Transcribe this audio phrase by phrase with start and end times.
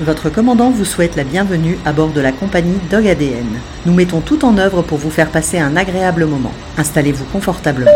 [0.00, 3.44] Votre commandant vous souhaite la bienvenue à bord de la compagnie Dog ADN.
[3.84, 6.52] Nous mettons tout en œuvre pour vous faire passer un agréable moment.
[6.78, 7.90] Installez-vous confortablement.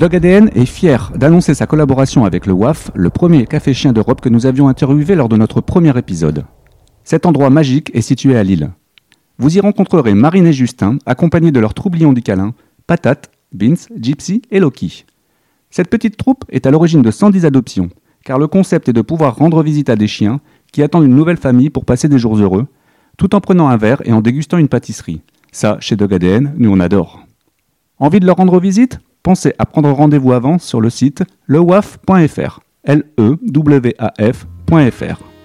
[0.00, 4.20] Dog ADN est fier d'annoncer sa collaboration avec le WAF, le premier café chien d'Europe
[4.20, 6.44] que nous avions interviewé lors de notre premier épisode.
[7.04, 8.72] Cet endroit magique est situé à Lille.
[9.38, 12.54] Vous y rencontrerez Marine et Justin, accompagnés de leur troublion du câlin,
[12.86, 15.04] Patate, Beans, Gypsy et Loki.
[15.70, 17.90] Cette petite troupe est à l'origine de 110 adoptions,
[18.24, 20.40] car le concept est de pouvoir rendre visite à des chiens
[20.72, 22.66] qui attendent une nouvelle famille pour passer des jours heureux,
[23.18, 25.20] tout en prenant un verre et en dégustant une pâtisserie.
[25.52, 27.26] Ça, chez Dog ADN, nous on adore.
[27.98, 28.98] Envie de leur rendre visite?
[29.22, 32.60] Pensez à prendre rendez-vous avant sur le site lewaf.fr.
[32.84, 35.35] l e w a f.fr.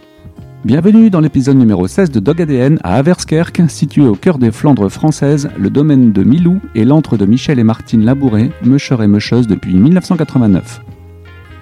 [0.64, 4.92] Bienvenue dans l'épisode numéro 16 de Dog ADN à Averskerk, situé au cœur des Flandres
[4.92, 9.48] françaises, le domaine de Milou et l'antre de Michel et Martine Labouré, mûcheurs et mûcheuses
[9.48, 10.84] depuis 1989.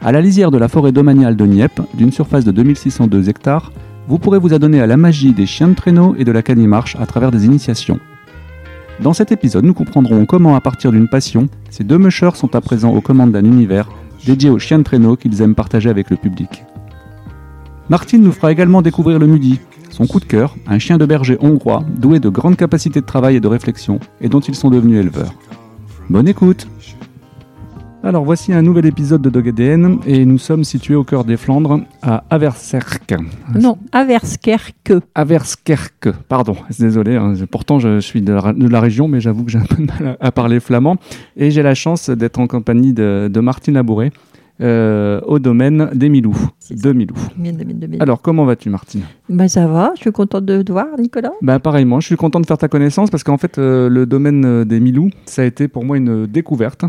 [0.01, 3.71] À la lisière de la forêt domaniale de Nieppe, d'une surface de 2602 hectares,
[4.09, 6.97] vous pourrez vous adonner à la magie des chiens de traîneau et de la canimarche
[6.99, 8.01] à travers des initiations.
[8.99, 12.59] Dans cet épisode, nous comprendrons comment, à partir d'une passion, ces deux mushers sont à
[12.59, 13.87] présent aux commandes d'un univers
[14.25, 16.65] dédié aux chiens de traîneau qu'ils aiment partager avec le public.
[17.89, 19.59] Martine nous fera également découvrir le Mudi,
[19.89, 23.37] son coup de cœur, un chien de berger hongrois doué de grandes capacités de travail
[23.37, 25.33] et de réflexion, et dont ils sont devenus éleveurs.
[26.09, 26.67] Bonne écoute
[28.01, 31.35] alors voici un nouvel épisode de Dog ADN et nous sommes situés au cœur des
[31.35, 33.13] Flandres à Averserk.
[33.59, 34.93] Non, Averskerke.
[35.15, 37.17] Averskerk, pardon, désolé.
[37.17, 39.75] hein, pourtant je suis de la, de la région, mais j'avoue que j'ai un peu
[39.75, 40.95] de mal à, à parler flamand.
[41.35, 44.13] Et j'ai la chance d'être en compagnie de, de Martine Labouré
[44.61, 46.35] euh, au domaine des Milous.
[46.59, 47.15] C'est De Milou.
[47.99, 49.01] Alors comment vas-tu Martine?
[49.29, 51.31] Bah, ça va, je suis contente de te voir, Nicolas.
[51.41, 54.43] bah, Pareillement, je suis content de faire ta connaissance parce qu'en fait euh, le domaine
[54.45, 56.83] euh, des Milous, ça a été pour moi une découverte.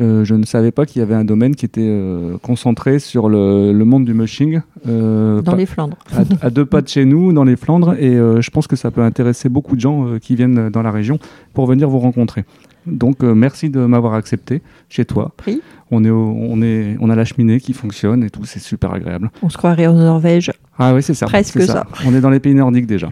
[0.00, 2.00] Euh, je ne savais pas qu'il y avait un domaine qui était
[2.42, 4.60] concentré sur le, le monde du mushing.
[4.84, 5.96] Dans pas- les Flandres.
[6.42, 8.90] à, à deux pas de chez nous, dans les Flandres, et je pense que ça
[8.90, 11.20] peut intéresser beaucoup de gens qui viennent dans la région
[11.52, 12.44] pour venir vous rencontrer.
[12.86, 14.60] Donc euh, merci de m'avoir accepté
[14.90, 15.32] chez toi.
[15.36, 15.62] Pris.
[15.90, 18.92] On, est au- on, est, on a la cheminée qui fonctionne et tout, c'est super
[18.92, 19.30] agréable.
[19.42, 20.50] On se croirait en Norvège.
[20.78, 21.26] Ah oui, c'est ça.
[21.26, 21.84] Presque ça.
[22.06, 23.10] On est dans les pays nordiques déjà.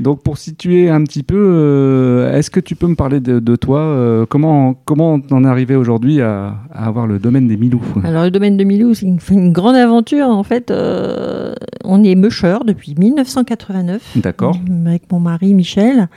[0.00, 3.56] Donc pour situer un petit peu, euh, est-ce que tu peux me parler de, de
[3.56, 7.82] toi euh, Comment comment es arrivé aujourd'hui à, à avoir le domaine des Milous?
[8.04, 10.28] Alors, le domaine de Milou, c'est une, une grande aventure.
[10.28, 11.52] En fait, euh,
[11.82, 14.12] on est mûcheur depuis 1989.
[14.16, 14.56] D'accord.
[14.86, 16.08] Avec mon mari Michel.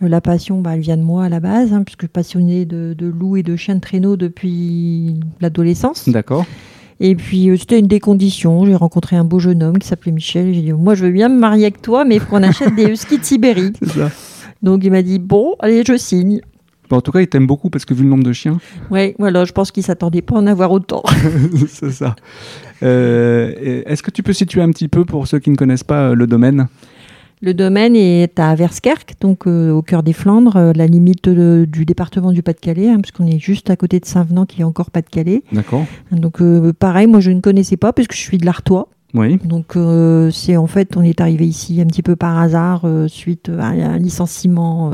[0.00, 2.64] La passion, bah, elle vient de moi à la base, hein, puisque je suis passionnée
[2.64, 6.08] de, de loups et de chiens de traîneau depuis l'adolescence.
[6.08, 6.46] D'accord.
[7.00, 8.64] Et puis, euh, c'était une des conditions.
[8.66, 10.54] J'ai rencontré un beau jeune homme qui s'appelait Michel.
[10.54, 12.74] J'ai dit, moi, je veux bien me marier avec toi, mais il faut qu'on achète
[12.74, 13.72] des huskies de Sibérie.
[13.82, 14.10] C'est ça.
[14.62, 16.40] Donc, il m'a dit, bon, allez, je signe.
[16.90, 18.58] Bon, en tout cas, il t'aime beaucoup parce que vu le nombre de chiens,
[18.90, 21.02] Ouais, voilà, je pense qu'il s'attendait pas à en avoir autant.
[21.68, 22.16] c'est ça.
[22.82, 26.08] Euh, Est-ce que tu peux situer un petit peu pour ceux qui ne connaissent pas
[26.10, 26.66] euh, le domaine?
[27.42, 31.64] Le domaine est à Verskerk, donc euh, au cœur des Flandres, euh, la limite euh,
[31.64, 34.90] du département du Pas-de-Calais, hein, puisqu'on est juste à côté de Saint-Venant, qui est encore
[34.90, 35.42] Pas-de-Calais.
[35.50, 35.86] D'accord.
[36.12, 38.88] Donc, euh, pareil, moi, je ne connaissais pas, puisque je suis de l'Artois.
[39.14, 39.38] Oui.
[39.42, 39.76] Donc,
[40.32, 43.98] c'est en fait, on est arrivé ici un petit peu par hasard, suite à un
[43.98, 44.92] licenciement.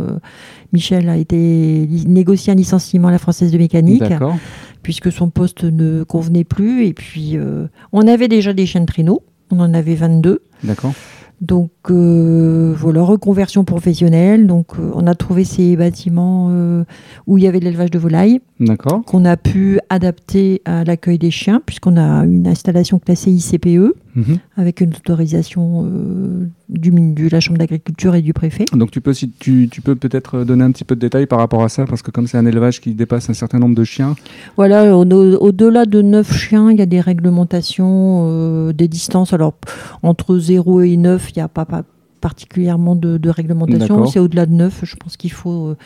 [0.72, 4.34] Michel a été négocié un licenciement à la Française de Mécanique, D'accord.
[4.82, 6.86] puisque son poste ne convenait plus.
[6.86, 7.36] Et puis,
[7.92, 10.40] on avait déjà des chiens de traîneau, on en avait 22.
[10.64, 10.94] D'accord.
[11.40, 14.46] Donc euh, voilà, reconversion professionnelle.
[14.46, 16.84] Donc euh, on a trouvé ces bâtiments euh,
[17.26, 19.04] où il y avait de l'élevage de volailles D'accord.
[19.04, 24.38] qu'on a pu adapter à l'accueil des chiens puisqu'on a une installation classée ICPE Mhm.
[24.56, 28.64] avec une autorisation euh, du, de la Chambre d'agriculture et du préfet.
[28.72, 31.38] Donc tu peux, si tu, tu peux peut-être donner un petit peu de détails par
[31.38, 33.84] rapport à ça parce que comme c'est un élevage qui dépasse un certain nombre de
[33.84, 34.14] chiens.
[34.56, 39.32] Voilà, au- au- au-delà de 9 chiens, il y a des réglementations, euh, des distances.
[39.32, 39.54] Alors,
[40.02, 41.82] entre 0 et 9, il n'y a pas, pas
[42.20, 44.06] particulièrement de, de réglementation.
[44.06, 45.76] C'est au-delà de 9, je pense qu'il faut euh,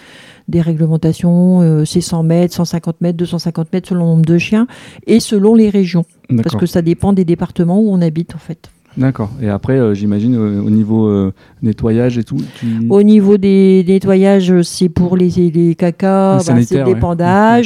[0.48, 1.60] des réglementations.
[1.62, 4.66] euh, c'est 100 mètres, 150 mètres, 250 mètres selon le nombre de chiens
[5.06, 6.04] et selon les régions.
[6.42, 8.70] Parce que ça dépend des départements où on habite, en fait.
[8.96, 9.30] D'accord.
[9.40, 11.32] Et après, euh, j'imagine euh, au niveau euh,
[11.62, 12.38] nettoyage et tout.
[12.56, 12.66] Tu...
[12.88, 16.84] Au niveau des nettoyages, c'est pour les, les cacas, Les bah, c'est le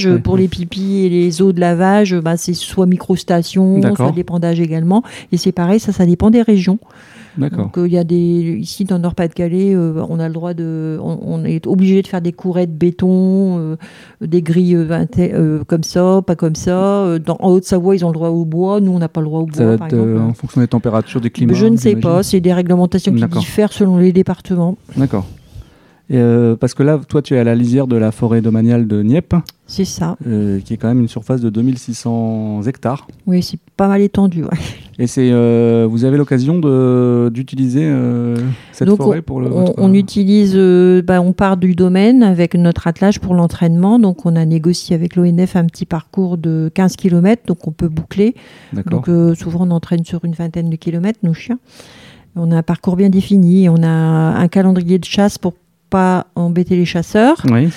[0.06, 0.18] ouais.
[0.18, 5.02] pour les pipis et les eaux de lavage, bah, c'est soit microstation, soit dépandage également.
[5.32, 6.78] Et c'est pareil, ça, ça dépend des régions.
[7.38, 7.64] D'accord.
[7.66, 10.54] Donc, euh, il y a des, ici, dans le Nord-Pas-de-Calais, euh, on a le droit
[10.54, 13.76] de, on, on est obligé de faire des courets de béton, euh,
[14.20, 14.78] des grilles
[15.66, 17.18] comme ça, pas comme ça.
[17.24, 18.80] Dans, en Haute-Savoie, ils ont le droit au bois.
[18.80, 20.18] Nous, on n'a pas le droit au bois, Ça par exemple.
[20.18, 21.54] en fonction des températures, des climats.
[21.54, 22.22] je ne sais pas.
[22.22, 24.76] C'est des réglementations qui diffèrent selon les départements.
[24.96, 25.26] D'accord.
[26.14, 28.86] Et, euh, parce que là, toi, tu es à la lisière de la forêt domaniale
[28.86, 29.34] de Nieppe,
[29.66, 30.16] C'est ça.
[30.28, 33.08] euh, qui est quand même une surface de 2600 hectares.
[33.26, 34.44] Oui, c'est pas mal étendu.
[34.44, 34.50] ouais.
[35.00, 36.60] Et c'est, euh, vous avez l'occasion
[37.30, 37.92] d'utiliser
[38.70, 39.48] cette Donc, forêt pour le.
[39.48, 40.54] On, votre- on utilise,
[41.04, 43.98] bah, on part du domaine avec notre attelage pour l'entraînement.
[43.98, 47.88] Donc, on a négocié avec l'ONF un petit parcours de 15 km, donc on peut
[47.88, 48.34] boucler.
[48.88, 49.06] Donc,
[49.36, 51.58] souvent, on entraîne sur une vingtaine de kilomètres, nos chiens.
[52.36, 53.68] On a un parcours bien défini.
[53.68, 55.54] On a un calendrier de chasse pour
[55.98, 57.38] pas embêter les chasseurs.
[57.50, 57.68] Oui,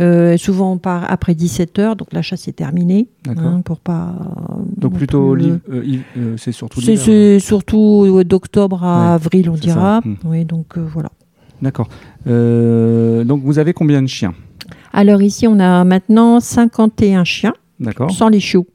[0.00, 3.06] Euh, souvent, on part après 17 heures, donc la chasse est terminée.
[3.28, 4.12] hein, pour pas.
[4.76, 6.80] Donc non plutôt, euh, euh, c'est surtout.
[6.80, 10.00] C'est c'est surtout d'octobre à Ouais, avril, on dira.
[10.02, 10.08] ça.
[10.08, 10.16] Mm.
[10.30, 11.10] Oui, donc euh, voilà.
[11.62, 11.88] D'accord.
[12.26, 14.34] Euh, donc vous avez combien de chiens?
[14.92, 17.54] Alors ici, on a maintenant 51 chiens,
[18.10, 18.66] sans les chiots.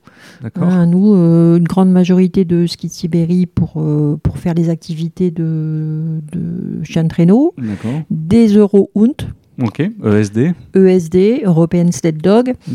[0.56, 4.70] Hein, nous, euh, une grande majorité de ski de Sibérie pour, euh, pour faire les
[4.70, 7.54] activités de, de chiens de traîneau,
[8.10, 9.16] des Eurohunt,
[9.62, 9.82] Ok.
[10.04, 10.54] ESD.
[10.76, 12.54] ESD, European Sled Dog.
[12.68, 12.74] Mm.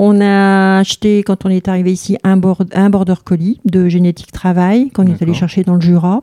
[0.00, 4.30] On a acheté, quand on est arrivé ici, un, bord- un border collie de génétique
[4.32, 6.22] travail, qu'on est allé chercher dans le Jura,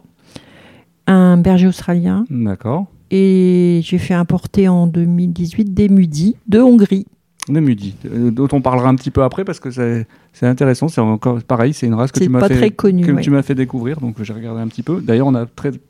[1.08, 2.86] un berger australien, D'accord.
[3.12, 7.06] et j'ai fait importer en 2018 des mudis de Hongrie.
[7.48, 10.08] De Mudi, euh, dont on parlera un petit peu après parce que c'est
[10.48, 10.88] intéressant.
[10.88, 13.06] C'est encore pareil, c'est une race que tu m'as pas fait, très connu.
[13.06, 13.22] que ouais.
[13.22, 15.00] tu m'as fait découvrir, donc j'ai regardé un petit peu.
[15.00, 15.46] D'ailleurs, on n'a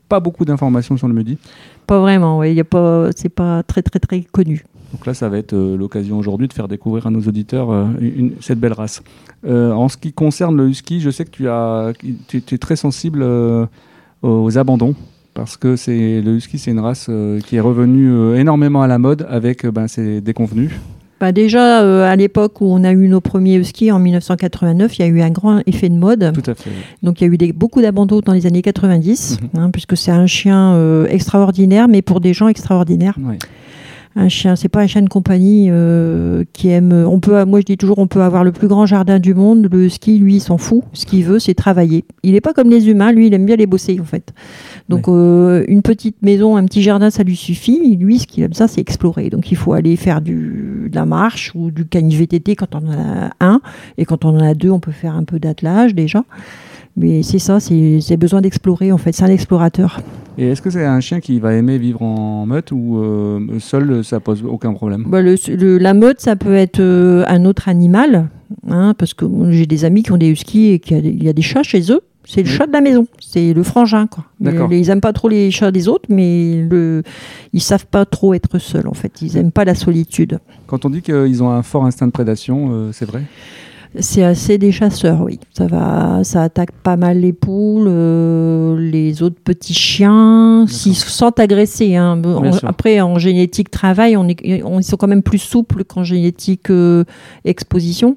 [0.08, 1.38] pas beaucoup d'informations sur le Mudi.
[1.86, 4.64] Pas vraiment, a pas, c'est pas très très très connu.
[4.92, 7.86] Donc là, ça va être euh, l'occasion aujourd'hui de faire découvrir à nos auditeurs euh,
[8.00, 9.02] une- cette belle race.
[9.46, 11.92] Euh, en ce qui concerne le husky, je sais que tu, as,
[12.28, 13.24] tu, tu es très sensible
[14.22, 14.94] aux abandons.
[15.34, 17.10] Parce que c'est le husky, c'est une race
[17.46, 20.70] qui est revenue énormément à la mode avec ben, ses déconvenus.
[21.18, 25.02] Bah déjà, euh, à l'époque où on a eu nos premiers huskies en 1989, il
[25.02, 26.30] y a eu un grand effet de mode.
[26.34, 26.68] Tout à fait.
[27.02, 29.60] Donc il y a eu des- beaucoup d'abandons dans les années 90, Mhm.
[29.60, 33.16] hein, puisque c'est un chien euh, extraordinaire, mais pour des gens extraordinaires.
[33.22, 33.38] Ouais.
[34.18, 36.90] Un chien, c'est pas un chien de compagnie euh, qui aime.
[36.90, 39.68] On peut, moi je dis toujours, on peut avoir le plus grand jardin du monde.
[39.70, 40.84] Le ski, lui, il s'en fout.
[40.94, 42.06] Ce qu'il veut, c'est travailler.
[42.22, 43.12] Il n'est pas comme les humains.
[43.12, 44.32] Lui, il aime bien les bosser en fait.
[44.88, 47.94] Donc euh, une petite maison, un petit jardin, ça lui suffit.
[47.96, 49.28] Lui, ce qu'il aime ça, c'est explorer.
[49.28, 52.88] Donc il faut aller faire du, de la marche ou du canif VTT quand on
[52.88, 53.60] en a un,
[53.98, 56.24] et quand on en a deux, on peut faire un peu d'attelage déjà.
[56.96, 59.12] Mais c'est ça, c'est c'est besoin d'explorer en fait.
[59.12, 60.00] C'est un explorateur.
[60.38, 64.04] Et est-ce que c'est un chien qui va aimer vivre en meute ou euh, seul,
[64.04, 65.04] ça pose aucun problème?
[65.08, 68.28] Bah, le- le- la meute, ça peut être euh, un autre animal,
[68.68, 71.10] hein, parce que j'ai des amis qui ont des huskies et qu'il y a des-
[71.10, 72.00] il y a des chats chez eux.
[72.28, 72.54] C'est le Oui.
[72.56, 74.08] chat de la maison, c'est le frangin.
[74.08, 74.24] Quoi.
[74.72, 77.04] Ils aiment pas trop les chats des autres, mais le,
[77.52, 79.22] ils savent pas trop être seuls en fait.
[79.22, 80.40] Ils aiment pas la solitude.
[80.66, 83.22] Quand on dit qu'ils ont un fort instinct de prédation, euh, c'est vrai?
[83.98, 85.38] C'est assez des chasseurs, oui.
[85.56, 91.08] Ça va, ça attaque pas mal les poules, euh, les autres petits chiens, s'ils se
[91.08, 91.96] sentent agressés.
[91.96, 92.20] hein.
[92.24, 96.04] En- après, en génétique travail, on est, on- ils sont quand même plus souples qu'en
[96.04, 97.04] génétique euh,
[97.44, 98.16] exposition.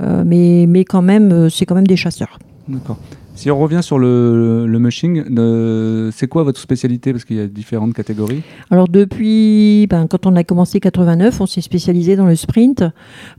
[0.00, 2.38] Euh, mais, mais quand même, c'est quand même des chasseurs.
[2.68, 2.98] D'accord.
[3.40, 7.10] Si on revient sur le, le mushing, euh, c'est quoi votre spécialité?
[7.12, 8.42] Parce qu'il y a différentes catégories.
[8.70, 12.84] Alors depuis, ben, quand on a commencé 89, on s'est spécialisé dans le sprint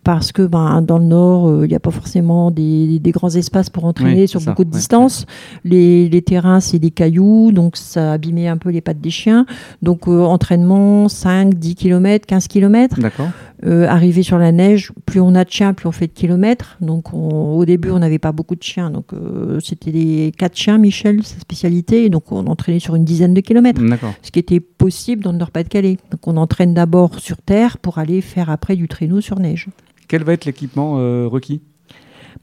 [0.04, 3.30] parce que ben, dans le nord, euh, il n'y a pas forcément des, des grands
[3.30, 5.28] espaces pour entraîner Oui, sur ça, beaucoup de ouais, distances.
[5.64, 9.46] Les, les terrains, c'est des cailloux, donc ça abîmait un peu les pattes des chiens.
[9.84, 13.00] Donc euh, entraînement 5, 10 km, 15 km.
[13.00, 13.28] D'accord.
[13.64, 16.78] Arrivé sur la neige, plus on a de chiens, plus on fait de kilomètres.
[16.82, 18.90] Donc on- au début, on n'avait pas beaucoup de chiens.
[18.90, 19.60] Donc euh,
[19.92, 22.10] c'était des quatre chiens, Michel, sa spécialité.
[22.10, 23.82] Donc on entraînait sur une dizaine de kilomètres
[24.22, 25.98] ce qui était possible dans le Nord-Pas-de-Calais.
[26.12, 29.68] Donc on entraîne d'abord sur terre pour aller faire après du traîneau sur neige.
[30.08, 31.62] Quel va être l'équipement euh, requis?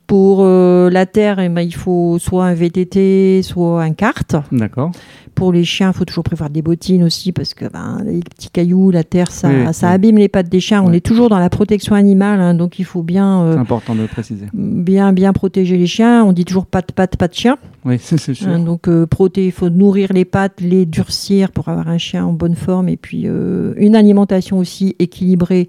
[0.06, 4.36] Pour euh, la terre, eh ben, il faut soit un VTT, soit un kart.
[4.52, 4.90] D'accord.
[5.34, 8.50] Pour les chiens, il faut toujours prévoir des bottines aussi parce que ben, les petits
[8.50, 9.92] cailloux, la terre, ça, Oui, ça oui.
[9.94, 10.82] abîme les pattes des chiens.
[10.82, 13.94] On est toujours dans la protection animale, hein, donc il faut bien, euh, C'est important
[13.94, 14.46] de le préciser.
[14.54, 16.24] bien, bien protéger les chiens.
[16.24, 17.56] On dit toujours pattes, pas de chien.
[17.84, 18.48] Oui, c'est sûr.
[18.48, 22.32] Hein, donc euh, il faut nourrir les pattes, les durcir pour avoir un chien en
[22.32, 25.68] bonne forme et puis euh, une alimentation aussi équilibrée,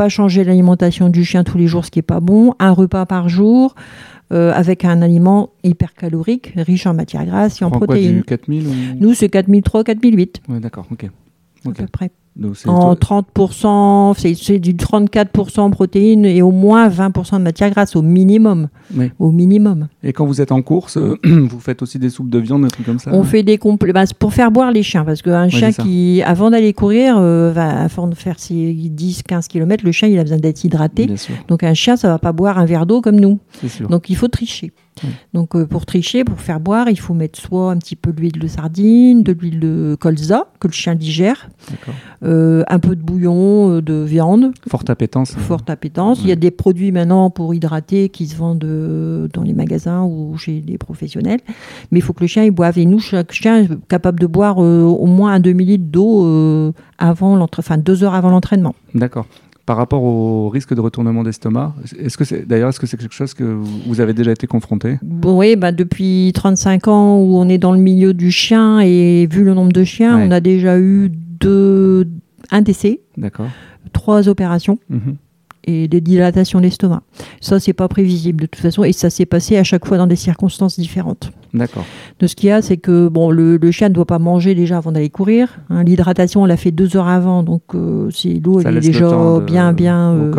[0.00, 3.04] pas changer l'alimentation du chien tous les jours, ce qui est pas bon, un repas
[3.04, 3.74] par jour
[4.32, 8.16] euh, avec un aliment hypercalorique, riche en matières grasses et en quoi, protéines.
[8.16, 8.70] du 4000 ou...
[8.98, 11.04] Nous c'est 4003, 4008 Ouais, d'accord, ok.
[11.66, 12.10] à peu près.
[12.36, 17.44] Donc, En toi- 30%, c'est- c'est du 34% en protéines et au moins 20% de
[17.44, 18.68] matières grasses au minimum.
[18.96, 19.10] Oui.
[19.18, 19.88] Au minimum.
[20.02, 22.68] Et quand vous êtes en course, euh, vous faites aussi des soupes de viande, des
[22.70, 25.48] trucs comme ça On fait des complets bah, pour faire boire les chiens parce qu'un
[25.48, 25.82] chien c'est ça.
[25.82, 30.18] qui, avant d'aller courir, euh, va, avant de faire ses 10-15 km, le chien il
[30.18, 31.06] a besoin d'être hydraté.
[31.48, 33.38] Donc un chien, ça va pas boire un verre d'eau comme nous.
[33.88, 34.72] Donc il faut tricher.
[35.34, 38.38] Donc euh, pour tricher, pour faire boire, il faut mettre soit un petit peu d'huile
[38.38, 41.48] de sardine, de l'huile de colza que le chien digère,
[42.22, 45.32] euh, un peu de bouillon euh, de viande, Forte appétence.
[45.36, 46.20] forte appétence.
[46.22, 50.36] Il y a des produits maintenant pour hydrater qui se vendent dans les magasins ou
[50.36, 51.40] chez les professionnels.
[51.90, 52.78] Mais il faut que le chien il boive.
[52.78, 57.60] Et nous, chaque chien est capable de boire au moins un demi-litre d'eau avant l'entra-
[57.60, 58.74] enfin deux heures avant l'entraînement.
[58.94, 59.26] D'accord.
[59.70, 63.14] Par rapport au risque de retournement d'estomac, est-ce que c'est d'ailleurs est-ce que c'est quelque
[63.14, 64.98] chose que vous avez déjà été confronté?
[65.00, 69.28] Bon, oui, bah, depuis 35 ans où on est dans le milieu du chien et
[69.30, 70.24] vu le nombre de chiens, Ouais.
[70.26, 72.08] on a déjà eu deux,
[72.50, 72.98] un décès,
[73.92, 75.14] trois opérations Mhm.
[75.64, 77.02] Et des dilatations d'estomac.
[77.40, 80.06] Ça, c'est pas prévisible de toute façon et ça s'est passé à chaque fois dans
[80.06, 81.30] des circonstances différentes.
[81.52, 81.84] D'accord.
[82.20, 84.54] De ce qu'il y a, c'est que bon, le, le chien ne doit pas manger
[84.54, 85.58] déjà avant d'aller courir.
[85.68, 85.82] hein.
[85.82, 89.08] L'hydratation, on l'a fait deux heures avant, donc euh, c'est l'eau, elle est déjà
[89.40, 90.30] de- bien, bien, euh,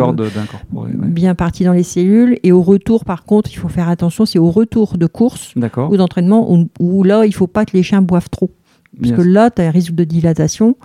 [0.72, 0.88] ouais.
[1.08, 2.38] bien partie dans les cellules.
[2.42, 4.24] Et au retour, par contre, il faut faire attention.
[4.24, 5.52] C'est au retour de course
[5.90, 8.50] ou d'entraînement où, où là, il faut pas que les chiens boivent trop,
[8.98, 10.76] parce Bien que là, tu as un risque de dilatation.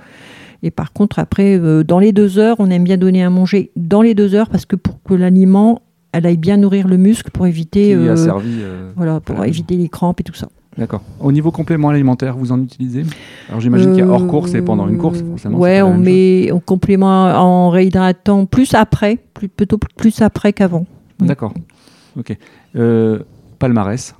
[0.64, 3.72] Et par contre, après, euh, dans les deux heures, on aime bien donner à manger
[3.76, 7.30] dans les deux heures parce que pour que l'aliment, elle aille bien nourrir le muscle
[7.32, 8.58] pour éviter, euh, servi.
[8.62, 9.50] euh, voilà, pour voilà.
[9.50, 10.50] éviter les crampes et tout ça.
[10.78, 11.02] D'accord.
[11.20, 13.04] Au niveau complément alimentaire, vous en utilisez?
[13.50, 15.58] Alors j'imagine qu'il y a hors course et pendant une course, forcément.
[15.58, 20.86] Ouais, on met en complément en réhydratant plus après, plus, plutôt plus après qu'avant.
[21.20, 21.28] oui.
[21.28, 21.54] D'accord.
[22.16, 22.38] Ok.
[23.60, 24.14] Palmarès.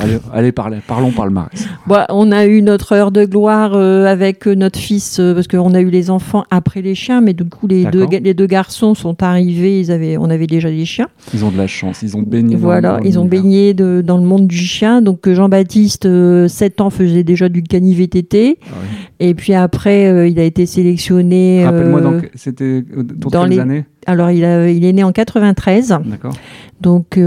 [0.00, 1.66] Allez, allez parlez- parlons palmarès.
[1.86, 5.48] Bon, on a eu notre heure de gloire euh, avec euh, notre fils, euh, parce
[5.48, 8.94] qu'on a eu les enfants après les chiens, mais du coup, les deux, les garçons
[8.94, 11.08] sont arrivés, ils avaient, on avait déjà des chiens.
[11.34, 12.02] Ils ont de la chance.
[12.02, 12.54] Ils ont baigné.
[12.54, 13.42] dans- Voilà, dans ils ont l'univers.
[13.42, 15.02] baigné de- dans le monde du chien.
[15.02, 18.58] Donc euh, Jean-Baptiste, euh, 7 ans, faisait déjà du cani VTT.
[18.62, 18.86] Ah oui.
[19.20, 21.64] Et puis après, euh, il a été sélectionné.
[21.64, 23.84] Rappelle-moi, euh, donc, c'était autour de dans quelles les- années?
[24.06, 26.32] Alors, il, a- il est né en 93, D'accord.
[26.80, 27.18] donc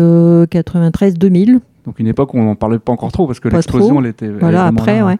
[0.49, 1.59] 93-2000.
[1.85, 4.27] Donc une époque où on n'en parlait pas encore trop parce que l'explosion, elle était.
[4.29, 5.17] Voilà, après, là, ouais.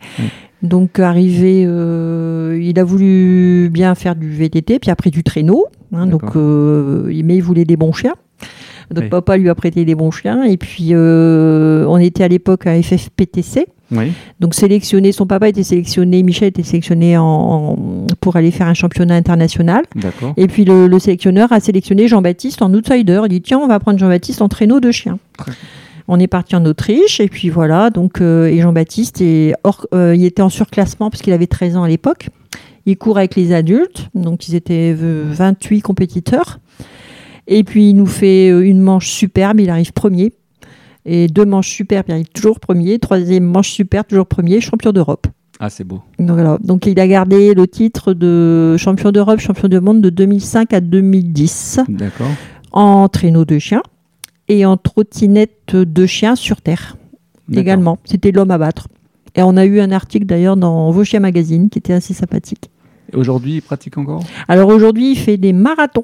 [0.61, 5.65] Donc arrivé, euh, il a voulu bien faire du VTT, puis après du traîneau.
[5.93, 8.13] hein, donc, euh, mais il voulait des bons chiens.
[8.91, 9.09] Donc Oui.
[9.09, 10.43] papa lui a prêté des bons chiens.
[10.43, 13.65] Et puis euh, on était à l'époque à FFPTC.
[13.93, 14.11] Oui.
[14.39, 18.73] Donc sélectionné, son papa était sélectionné, Michel était sélectionné en, en- pour aller faire un
[18.73, 19.83] championnat international.
[19.95, 20.33] D'accord.
[20.37, 23.21] Et puis le, le sélectionneur a sélectionné Jean-Baptiste en outsider.
[23.25, 25.17] Il dit tiens, on va prendre Jean-Baptiste en traîneau de chien.
[26.13, 27.89] On est parti en Autriche et puis voilà.
[27.89, 31.77] Donc euh, et Jean-Baptiste est hors- euh, il était en surclassement parce qu'il avait 13
[31.77, 32.27] ans à l'époque.
[32.85, 36.59] Il court avec les adultes, donc ils étaient euh, 28 compétiteurs.
[37.47, 40.33] Et puis il nous fait euh, une manche superbe, il arrive premier.
[41.05, 42.99] Et deux manches superbes, il arrive toujours premier.
[42.99, 45.27] Troisième manche superbe, toujours premier, champion d'Europe.
[45.61, 46.01] Ah, c'est beau.
[46.19, 46.57] Donc, voilà.
[46.61, 50.81] Donc il a gardé le titre de champion d'Europe, champion du monde de 2005 à
[50.81, 52.27] 2010 D'accord.
[52.73, 53.81] en traîneau de chien
[54.51, 56.97] et en trottinette de chien sur terre
[57.53, 57.99] également.
[58.03, 58.89] C'était l'homme à battre.
[59.35, 62.69] Et on a eu un article d'ailleurs dans Vos Chiens Magazine qui était assez sympathique.
[63.13, 64.23] Et Aujourd'hui, il pratique encore?
[64.49, 66.03] Alors aujourd'hui, il fait des marathons.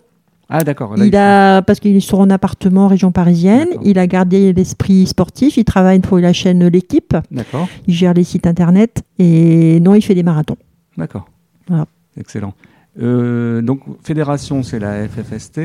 [0.49, 0.93] Ah, d'accord.
[0.97, 5.05] Il a, parce qu'il est sur un appartement en région parisienne, il a gardé l'esprit
[5.05, 7.67] sportif, il travaille pour la chaîne L'équipe, D'accord.
[7.85, 10.55] il gère les sites internet et non, il fait des marathons.
[10.97, 11.27] D'accord.
[11.67, 11.85] Voilà.
[12.17, 12.53] Excellent.
[13.01, 15.61] Euh, donc, fédération, c'est la FFST.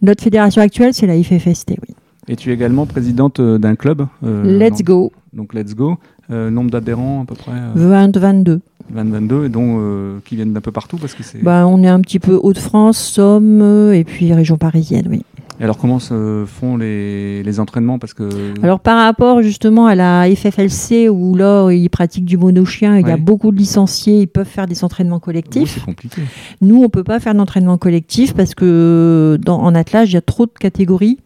[0.00, 1.94] Notre fédération actuelle, c'est la FFST, oui.
[2.28, 4.06] Et tu es également présidente euh, d'un club.
[4.24, 5.96] euh, Let's go, Donc, Let's Go.
[6.30, 8.60] Euh, nombre d'adhérents, à peu près euh, 20-22.
[8.92, 11.42] 20-22, et dont qui viennent d'un peu partout parce que c'est.
[11.42, 15.22] Bah, on est un petit peu Hauts-de-France, Somme et puis région parisienne, oui.
[15.58, 17.98] Et alors, comment se font les, les entraînements?
[17.98, 18.28] Parce que.
[18.62, 23.10] Alors par rapport justement à la FFLC où là ils pratiquent du monochien, il y
[23.10, 25.74] a beaucoup de licenciés, ils peuvent faire des entraînements Oui, collectifs.
[25.74, 26.20] c'est compliqué.
[26.60, 30.20] Nous on peut pas faire d'entraînement collectif parce que dans, en attelage il y a
[30.22, 31.18] trop de catégories.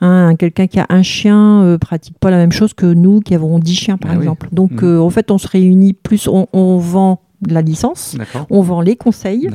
[0.00, 3.34] Hein, Quelqu'un qui a un chien euh, pratique pas la même chose que nous qui
[3.34, 4.20] avons 10 chiens par Ah oui.
[4.22, 4.48] exemple.
[4.52, 4.88] Donc Mhm.
[4.88, 8.16] euh, en fait on se réunit plus, on, on vend la licence.
[8.50, 9.48] On vend les conseils.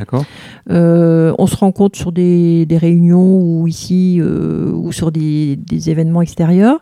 [0.70, 5.90] Euh, on se rencontre sur des, des réunions ou ici euh, ou sur des, des
[5.90, 6.80] événements extérieurs,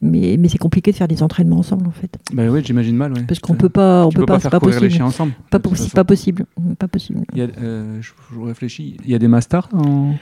[0.00, 3.12] mais, mais c'est compliqué de faire des entraînements ensemble en fait, Bah oui, j'imagine mal.
[3.12, 3.22] ouais.
[3.26, 5.06] parce qu'on peut pas, on tu peut pas, pas faire pas courir les possible, chiens
[5.06, 5.32] ensemble.
[5.50, 6.44] pas, possi- possible,
[6.78, 7.20] pas possible.
[7.32, 8.96] Il y a, euh, je, je réfléchis.
[9.04, 10.14] Il y a des masters en...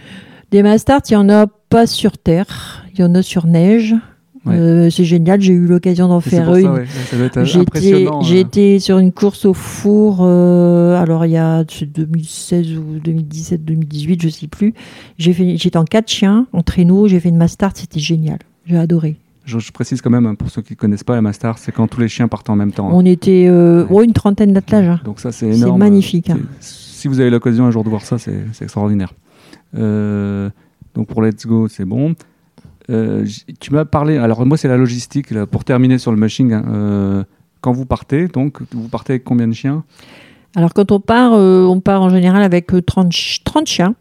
[0.51, 3.95] Des masters, il y en a pas sur terre, il y en a sur neige.
[4.47, 4.57] Ouais.
[4.57, 6.69] Euh, c'est génial, j'ai eu l'occasion d'en faire une.
[6.69, 6.85] ouais.
[7.37, 8.35] Euh.
[8.35, 13.65] été sur une course au four, euh, alors il y a c'est 2016 ou 2017,
[13.65, 14.75] 2018, je sais plus.
[15.19, 18.39] J'étais en quatre chiens, en traîneau, j'ai fait une master, c'était génial.
[18.67, 19.17] J'ai adoré.
[19.47, 21.71] Je, je précise quand même, hein, pour ceux qui ne connaissent pas, la Master, c'est
[21.71, 22.89] quand tous les chiens partent en même temps.
[22.89, 22.93] hein.
[22.95, 23.89] On était euh, Ouais.
[23.91, 24.89] oh, une trentaine d'attelages.
[24.89, 25.01] hein.
[25.05, 25.79] Donc ça, c'est C'est énorme.
[25.81, 26.39] magnifique, hein.
[26.61, 29.13] C'est- Si vous avez l'occasion un jour de voir ça, c'est c'est extraordinaire.
[29.77, 30.49] Euh,
[30.95, 32.15] donc pour Let's Go, c'est bon.
[32.91, 33.25] Euh,
[33.61, 34.17] tu m'as parlé.
[34.19, 35.31] Alors moi, c'est la logistique.
[35.31, 37.25] là, pour terminer sur le mushing, hein, euh,
[37.61, 39.85] quand vous partez, donc vous partez avec combien de chiens?
[40.57, 43.95] Alors quand on part, euh, on part en général avec euh, 30, ch- 30 chiens,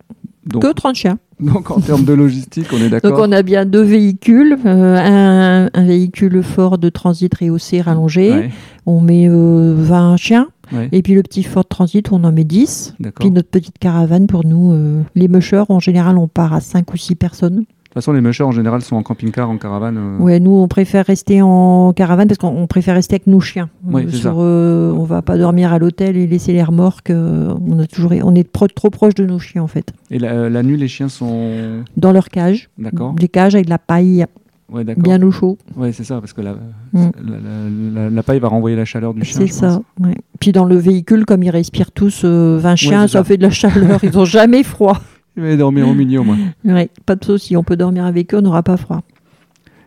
[0.45, 1.17] donc, que 30 chiens.
[1.39, 3.19] donc en termes de logistique, on est Donc d'accord?
[3.27, 8.49] on a bien deux véhicules, euh, un, un véhicule fort de transit rehaussé rallongé, Ouais,
[8.85, 12.43] on met euh, 20 chiens, ouais, et puis le petit Ford Transit, on en met
[12.43, 12.95] 10.
[12.99, 13.23] d'accord.
[13.25, 16.93] Puis notre petite caravane pour nous, euh, les mushers, en général, on part à 5
[16.93, 17.63] ou 6 personnes.
[17.93, 19.97] De toute façon, les mushers en général sont en camping-car, en caravane.
[19.99, 23.39] euh, Ouais, nous, on préfère rester en caravane parce qu'on on préfère rester avec nos
[23.39, 23.69] chiens.
[23.85, 24.39] Oui, Euh, c'est sur, ça.
[24.39, 27.11] euh, on va pas dormir à l'hôtel et laisser les remorques.
[27.11, 29.93] euh, on, a toujours, on est pro- trop proche de nos chiens, en fait.
[30.09, 31.83] Et la, la nuit, les chiens sont.
[31.95, 32.69] Dans leur cage.
[32.79, 33.13] D'accord.
[33.13, 34.25] Des cages avec de la paille
[34.71, 35.59] Ouais, bien au chaud.
[35.77, 36.57] Ouais, c'est ça, parce que la, Mm.
[36.93, 37.01] la,
[37.35, 39.39] la- la- la paille va renvoyer la chaleur du chien.
[39.41, 39.81] C'est ça.
[39.99, 40.15] ouais.
[40.39, 43.23] Puis dans le véhicule, comme ils respirent tous euh, 20 chiens, ça, ça.
[43.23, 43.99] fait de la chaleur.
[44.03, 44.99] Ils ont jamais froid.
[45.37, 46.35] Il va dormir au milieu, moi.
[46.65, 49.01] Ouais, pas de souci, on peut dormir avec eux, on n'aura pas froid.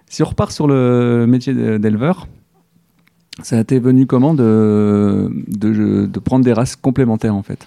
[0.09, 2.27] Si on repart sur le métier d'éleveur,
[3.43, 7.67] ça a été venu comment de, de, de prendre des races complémentaires en fait?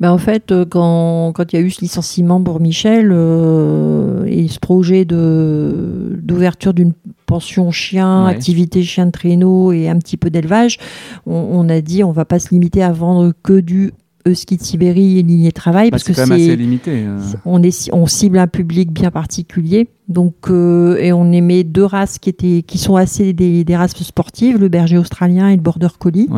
[0.00, 4.24] Ben, en fait, euh, quand, quand il y a eu ce licenciement pour Michel euh,
[4.24, 6.94] et ce projet de, d'ouverture d'une
[7.26, 8.30] pension chien, Ouais.
[8.30, 10.78] activité chien de traîneau et un petit peu d'élevage,
[11.26, 13.92] on, on a dit on va pas se limiter à vendre que du
[14.34, 16.90] Sibérie et lignée de travail Parce parce que c'est assez limité.
[17.06, 17.18] euh.
[17.44, 19.88] on, est, on cible un public bien particulier.
[20.08, 23.94] Donc, euh, et on aimait deux races qui, étaient, qui sont assez des, des races
[24.02, 26.28] sportives, le berger australien et le border collie.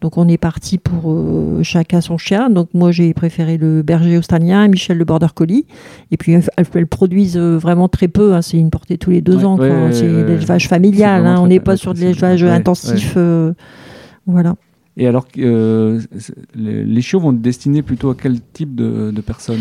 [0.00, 2.50] Donc on est parti pour euh, chacun son chien.
[2.50, 5.64] Donc moi j'ai préféré le berger australien, Michel le border collie.
[6.12, 6.44] Et puis elles,
[6.74, 8.34] elles produisent euh, vraiment très peu.
[8.34, 8.42] hein.
[8.42, 9.56] C'est une portée tous les deux Ouais, ans.
[9.58, 11.26] ouais, c'est ouais, l'élevage familial.
[11.26, 11.40] hein.
[11.40, 13.14] On n'est pas sur de l'élevage intensif.
[13.16, 13.54] euh,
[14.26, 14.54] voilà.
[15.00, 16.00] Et alors, euh,
[16.56, 19.60] les, chiots vont être destinés plutôt à quel type de, de personnes?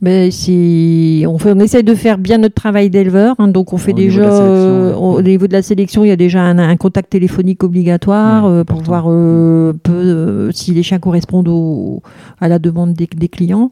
[0.00, 3.36] Mais c'est, on, fait, on essaye de faire bien notre travail d'éleveur.
[3.38, 3.46] hein.
[3.48, 6.10] donc on fait Au niveau déjà, sélection, euh, au niveau de la sélection, il y
[6.10, 10.82] a déjà un, un contact téléphonique obligatoire Ouais, euh, pour voir euh, peu, si les
[10.82, 12.02] chiens correspondent au-
[12.40, 13.70] à la demande des, des clients.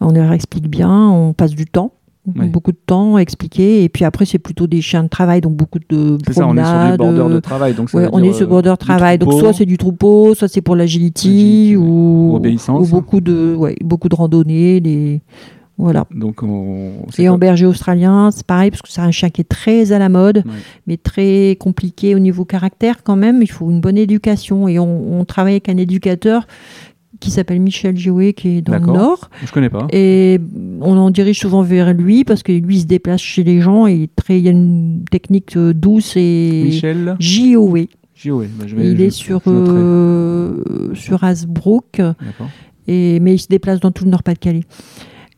[0.00, 1.92] On leur explique bien, on passe du temps.
[2.26, 5.54] Beaucoup de temps à expliquer et puis après c'est plutôt des chiens de travail donc
[5.54, 7.74] beaucoup de C'est ça, on est sur promenades, border de euh, travail.
[7.74, 9.16] Donc ça Ouais, on est sur euh, border travail.
[9.18, 12.86] Donc soit c'est du troupeau, soit c'est pour l'agility Agility, ou, Obéissance.
[12.86, 15.22] ou beaucoup de ouais, beaucoup de randonnées, des
[15.78, 16.06] voilà.
[16.12, 16.90] Donc on.
[17.10, 19.92] c'est Et en berger australien, c'est pareil parce que c'est un chien qui est très
[19.92, 20.52] à la mode, Ouais.
[20.88, 23.42] mais très compliqué au niveau caractère quand même.
[23.42, 26.46] Il faut une bonne éducation et on, on travaille avec un éducateur
[27.20, 28.80] qui s'appelle Michel Giouet qui est dans le.
[28.92, 29.30] Nord.
[29.44, 29.86] Je connais pas.
[29.92, 30.38] Et
[30.80, 33.94] on en dirige souvent vers lui parce que lui se déplace chez les gens et
[33.94, 37.16] il est très, il y a une technique euh, douce et Michel.
[37.18, 37.88] Gio, oui.
[38.24, 42.00] Bah, Il je- est sur, euh, sur Hasbrook,
[42.88, 44.64] et, mais il se déplace dans tout le Nord-Pas-de-Calais.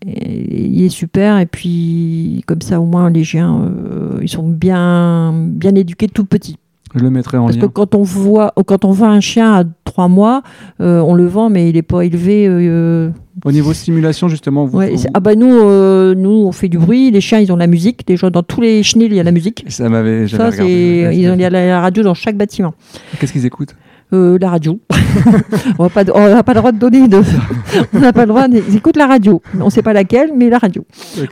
[0.07, 5.35] Il est super, et puis comme ça au moins les chiens, euh, ils sont bien,
[5.47, 6.57] bien éduqués tout petits.
[6.95, 7.63] Je le mettrai en Parce lien.
[7.63, 10.43] que quand on voit, quand on voit un chien à trois mois,
[10.81, 12.47] euh, on le vend, mais il n'est pas élevé.
[12.49, 13.11] euh,
[13.45, 16.69] Au niveau stimulation, justement, vous, ouais, vous- c'est- ah bah nous, euh, nous on fait
[16.69, 17.11] du bruit.
[17.13, 18.07] Les chiens, ils ont de la musique.
[18.07, 19.65] Déjà dans tous les chenils, il y a la musique.
[19.69, 20.27] ça m'avait.
[20.27, 20.73] j'avais Ça, regardé,
[21.07, 22.75] ouais, ils ont- il y a la radio dans chaque bâtiment.
[23.21, 23.77] Qu'est-ce qu'ils écoutent?
[24.13, 24.81] Euh, la radio.
[25.79, 27.23] on n'a pas, de- on n'a pas le droit de donner de.
[27.95, 28.49] on n'a pas le droit.
[28.49, 29.41] de- Ils écoutent la radio.
[29.61, 30.85] On ne sait pas laquelle, mais la radio.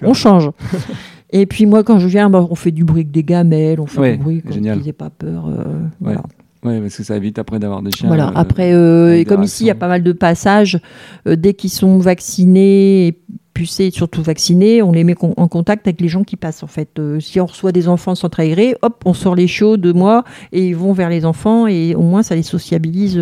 [0.04, 0.50] On change.
[1.30, 3.86] Et puis moi, quand je viens, bah, on fait du bruit avec des gamelles, on
[3.86, 4.78] fait Ouais, du bruit génial.
[4.78, 5.46] qu'ils n'aient pas peur.
[5.48, 5.64] euh,
[6.00, 6.22] voilà.
[6.64, 8.08] Ouais, parce que ça évite après d'avoir des chiens.
[8.08, 8.28] Voilà.
[8.28, 10.80] euh, Après, euh, et comme ici, il y a pas mal de passages,
[11.28, 13.18] euh, dès qu'ils sont vaccinés, et
[13.54, 16.62] pucés, et surtout vaccinés, on les met con- en contact avec les gens qui passent.
[16.64, 19.92] En fait, si on reçoit des enfants sans aérés, hop, on sort les chiots de
[19.92, 23.20] moi et ils vont vers les enfants et au moins ça les sociabilise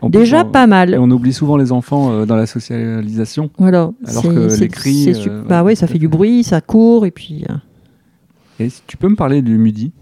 [0.00, 0.96] plus, déjà on- pas Et mal.
[0.98, 3.50] on oublie souvent les enfants euh, dans la socialisation.
[3.58, 3.90] Voilà.
[4.06, 7.10] Alors C'est- que les cris, euh, bah ouais, ça fait du bruit, ça court et
[7.10, 7.44] puis.
[7.50, 7.54] euh,
[8.60, 9.92] Et si tu peux me parler du midi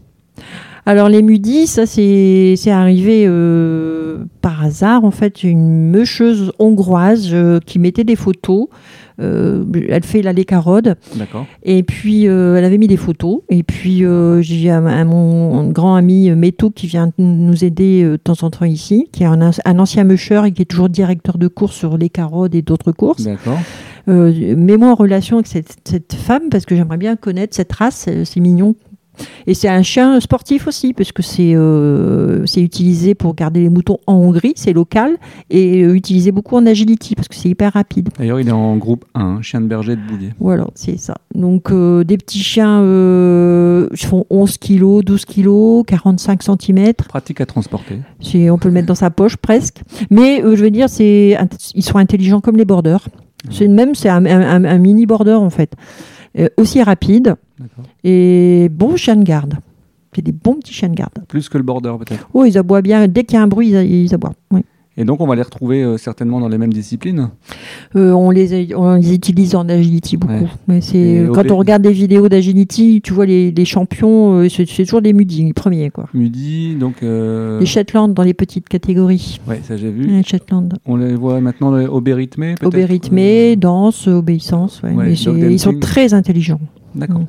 [0.85, 5.05] Alors les mudis, ça c'est arrivé euh, par hasard.
[5.05, 8.67] En fait, une meucheuse hongroise euh, qui mettait des photos.
[9.21, 11.47] Euh, elle fait la lécarode D'accord.
[11.63, 13.41] et puis euh, elle avait mis des photos.
[13.51, 18.17] Et puis euh, j'ai un, un- mon grand ami Méto qui vient nous aider de
[18.17, 21.39] temps en temps ici, qui est un, un ancien meucheur et qui est toujours directeur
[21.39, 23.23] de course sur les carodes et d'autres courses.
[23.25, 23.59] D'accord.
[24.09, 28.09] Euh, Mets-moi en relation avec cette, cette femme parce que j'aimerais bien connaître cette race.
[28.25, 28.75] C'est mignon.
[29.47, 33.99] Et c'est un chien sportif aussi, parce que c'est euh, utilisé pour garder les moutons
[34.07, 35.17] en Hongrie, c'est local,
[35.51, 38.09] et euh, utilisé beaucoup en agility, parce que c'est hyper rapide.
[38.19, 40.31] D'ailleurs, il est en groupe 1, chien de berger de Boulier.
[40.41, 41.17] Voilà, c'est ça.
[41.35, 46.93] Donc euh, des petits chiens euh, ils font 11 kilos, 12 kilos, 45 cm.
[47.09, 47.99] Pratique à transporter.
[48.51, 49.83] On peut le mettre dans sa poche presque.
[50.11, 53.07] Mais je veux dire, ils sont intelligents comme les borders.
[53.51, 55.73] C'est même c'est un, un- un- mini border en fait.
[56.57, 57.35] Aussi rapide.
[58.05, 59.55] Et bons chiens de garde.
[60.15, 61.15] C'est des bons petits chiens de garde.
[61.29, 62.29] Plus que le border peut-être.
[62.35, 63.09] Oh, ils aboient bien.
[63.09, 64.35] Dès qu'il y a un bruit, ils, ils aboient.
[64.51, 64.61] Oui.
[64.99, 67.31] Et donc on va les retrouver euh, certainement dans les mêmes disciplines.
[67.97, 70.35] Euh, on, les, on les utilise en agility beaucoup.
[70.35, 70.47] Ouais.
[70.69, 74.49] Mais c'est Et quand on regarde des vidéos d'agility, tu vois les, les champions, euh,
[74.51, 76.11] c'est toujours des mudis, les premiers quoi.
[76.13, 76.97] Midi, donc.
[77.01, 79.41] Les Shetland dans les petites catégories.
[79.49, 80.03] Ouais, ça j'ai vu.
[80.03, 80.75] Les Shetland.
[80.85, 84.83] On les voit maintenant rythmé peut-être Obé-rythmé, danse, obéissance.
[84.83, 84.91] ouais.
[84.93, 86.61] ouais, Mais c'est- dog ils sont très intelligents.
[86.95, 87.23] D'accord.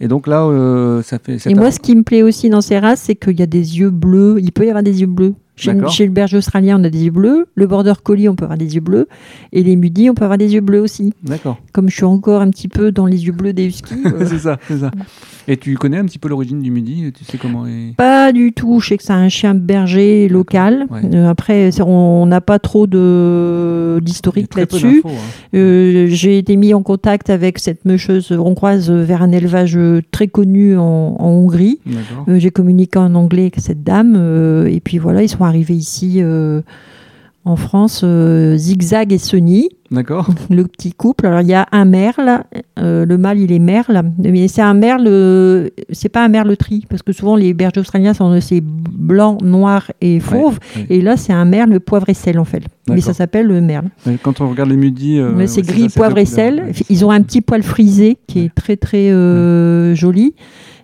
[0.00, 1.38] Et donc là, euh, ça fait.
[1.46, 3.78] Et moi, ce qui me plaît aussi dans ces races, c'est qu'il y a des
[3.78, 4.36] yeux bleus.
[4.40, 5.34] Il peut y avoir des yeux bleus.
[5.56, 5.72] Chez,
[6.06, 7.46] le berger australien, on a des yeux bleus.
[7.54, 9.08] Le border collie, on peut avoir des yeux bleus.
[9.52, 11.12] Et les mudis, on peut avoir des yeux bleus aussi.
[11.22, 11.58] D'accord.
[11.72, 13.94] Comme je suis encore un petit peu dans les yeux bleus des huskies.
[14.06, 14.90] euh, c'est ça, c'est ça.
[15.48, 17.10] Et tu connais un petit peu l'origine du midi?
[17.16, 17.94] Tu sais comment est...
[17.96, 18.80] Pas du tout.
[18.80, 20.86] Je sais que c'est un chien berger local.
[20.90, 21.00] Ouais.
[21.14, 25.02] Euh, après, on n'a pas trop de d'historique là-dessus.
[25.04, 25.10] hein.
[25.54, 29.78] Euh, J'ai été mis en contact avec cette meucheuse hongroise vers un élevage
[30.10, 30.82] très connu en,
[31.18, 31.78] en Hongrie.
[31.86, 32.24] D'accord.
[32.28, 34.16] Euh, J'ai communiqué en anglais avec cette dame.
[34.68, 36.62] et puis voilà, ils sont arrivés ici euh,
[37.44, 40.28] en France, euh, Zigzag et Sony, D'accord.
[40.50, 41.26] le petit couple.
[41.26, 42.42] Alors il y a un merle,
[42.78, 46.84] euh, le mâle il est merle, mais c'est un merle, c'est pas un merle tri,
[46.88, 50.58] parce que souvent les bergers australiens sont c'est blanc, noir et fauve.
[50.76, 50.86] ouais.
[50.90, 52.62] Et là c'est un merle poivre et sel en fait.
[52.88, 53.88] Mais ça s'appelle le merle.
[54.06, 56.72] Mais Quand on regarde les euh, Mais c'est gris, ça, poivre et sel.
[56.88, 60.34] Ils ont un petit poil frisé qui est très très euh, joli.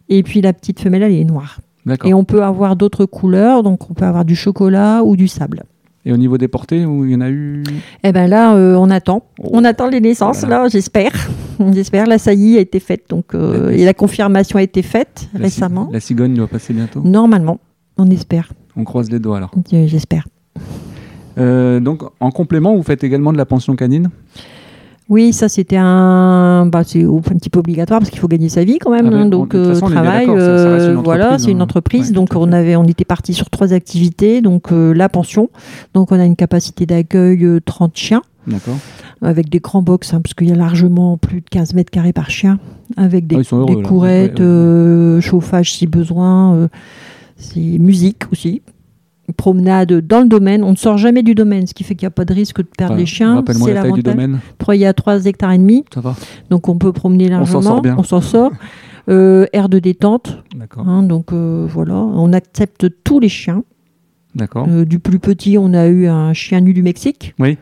[0.08, 1.60] Et puis la petite femelle, elle est noire.
[2.04, 5.64] Et on peut avoir d'autres couleurs, donc on peut avoir du chocolat ou du sable.
[6.04, 7.62] Et au niveau des portées, où il y en a eu.
[8.02, 9.22] Eh ben là, euh, on attend.
[9.40, 9.50] Oh.
[9.52, 10.62] On attend les naissances, Voilà.
[10.64, 11.12] là, j'espère.
[11.72, 12.06] J'espère.
[12.06, 15.38] La saillie a été faite, donc euh, La- et la confirmation a été faite La
[15.38, 15.88] ci- récemment.
[15.92, 17.00] La cigogne doit passer bientôt.
[17.04, 17.60] Normalement,
[17.98, 18.52] on espère.
[18.76, 19.52] On croise les doigts alors.
[19.70, 20.26] J'espère.
[21.38, 24.10] Euh, donc en complément, vous faites également de la pension canine?
[25.12, 28.64] Oui, ça c'était un, bah, c'est un petit peu obligatoire parce qu'il faut gagner sa
[28.64, 29.08] vie quand même.
[29.08, 31.64] Ah ben, hein, on- donc euh, façon, travail, ça- euh, voilà, c'est une hein.
[31.64, 32.08] entreprise.
[32.08, 34.40] Ouais, donc on avait, on était parti sur trois activités.
[34.40, 35.50] Donc euh, la pension,
[35.92, 38.76] donc on a une capacité d'accueil euh, 30 chiens D'accord.
[39.20, 42.14] avec des grands box, hein, parce qu'il y a largement plus de 15 mètres carrés
[42.14, 42.58] par chien,
[42.96, 44.50] avec des, Ah, heureux, des courettes, Ouais, ouais, ouais.
[44.50, 46.68] euh, chauffage si besoin, euh,
[47.36, 48.62] c'est musique aussi.
[49.32, 52.08] Promenade dans le domaine, on ne sort jamais du domaine, ce qui fait qu'il n'y
[52.08, 53.42] a pas de risque de perdre Enfin, les chiens.
[53.46, 54.40] C'est la taille du domaine.
[54.68, 56.14] Il y a 3 hectares et demi, Ça va.
[56.50, 57.62] donc on peut promener s'en largement.
[57.62, 57.94] sort bien.
[57.98, 58.52] On s'en sort.
[59.08, 60.88] Euh, aire de détente, D'accord.
[60.88, 63.64] hein, donc euh, voilà, on accepte tous les chiens.
[64.36, 64.66] D'accord.
[64.70, 67.58] Euh, du plus petit, on a eu un chien nu du Mexique, Oui.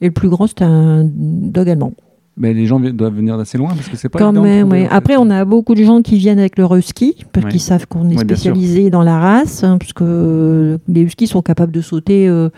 [0.00, 1.92] et le plus grand, c'est un dog allemand.
[2.38, 4.72] Mais les gens doivent venir d'assez loin parce que c'est pas Quand même.
[4.90, 7.50] Après, on a beaucoup de gens qui viennent avec leur husky, parce Ouais.
[7.52, 11.26] qu'ils savent qu'on est Ouais, spécialisé dans la race, hein, parce que euh, les huskies
[11.26, 12.48] sont capables de sauter euh,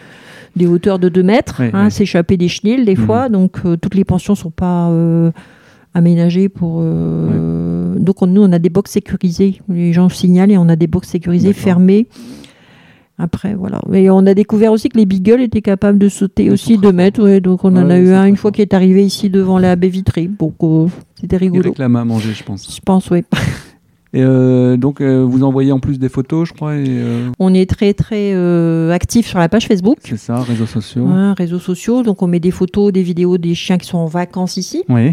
[0.57, 1.91] des hauteurs de 2 mètres, Ouais, hein, ouais.
[1.91, 3.07] s'échapper des chenilles des Mhm.
[3.07, 5.31] fois, donc euh, toutes les pensions sont pas euh,
[5.95, 6.81] aménagées pour...
[6.83, 10.77] euh, Donc on- nous, on a des box sécurisées, les gens signalent et on a
[10.77, 12.07] des box sécurisées fermées.
[13.21, 13.81] Après, voilà.
[13.93, 16.81] Et on a découvert aussi que les beagles étaient capables de sauter Ils aussi sont
[16.81, 19.05] 2 très mètres, ouais, donc on en a eu un une fois qui est arrivé
[19.05, 20.87] ici devant la baie vitrée, donc euh,
[21.21, 21.63] c'était Il rigolo.
[21.65, 22.75] réclame à manger, je pense.
[22.75, 23.23] Je pense, oui.
[24.13, 27.55] Et euh, donc, euh, vous envoyez en plus des photos, je crois, et euh, On
[27.55, 28.33] est très très
[28.91, 31.07] actif sur la page Facebook, c'est ça, réseaux sociaux.
[31.37, 32.03] réseaux sociaux.
[32.03, 34.83] Donc on met des photos, des vidéos des chiens qui sont en vacances ici.
[34.89, 35.13] Oui.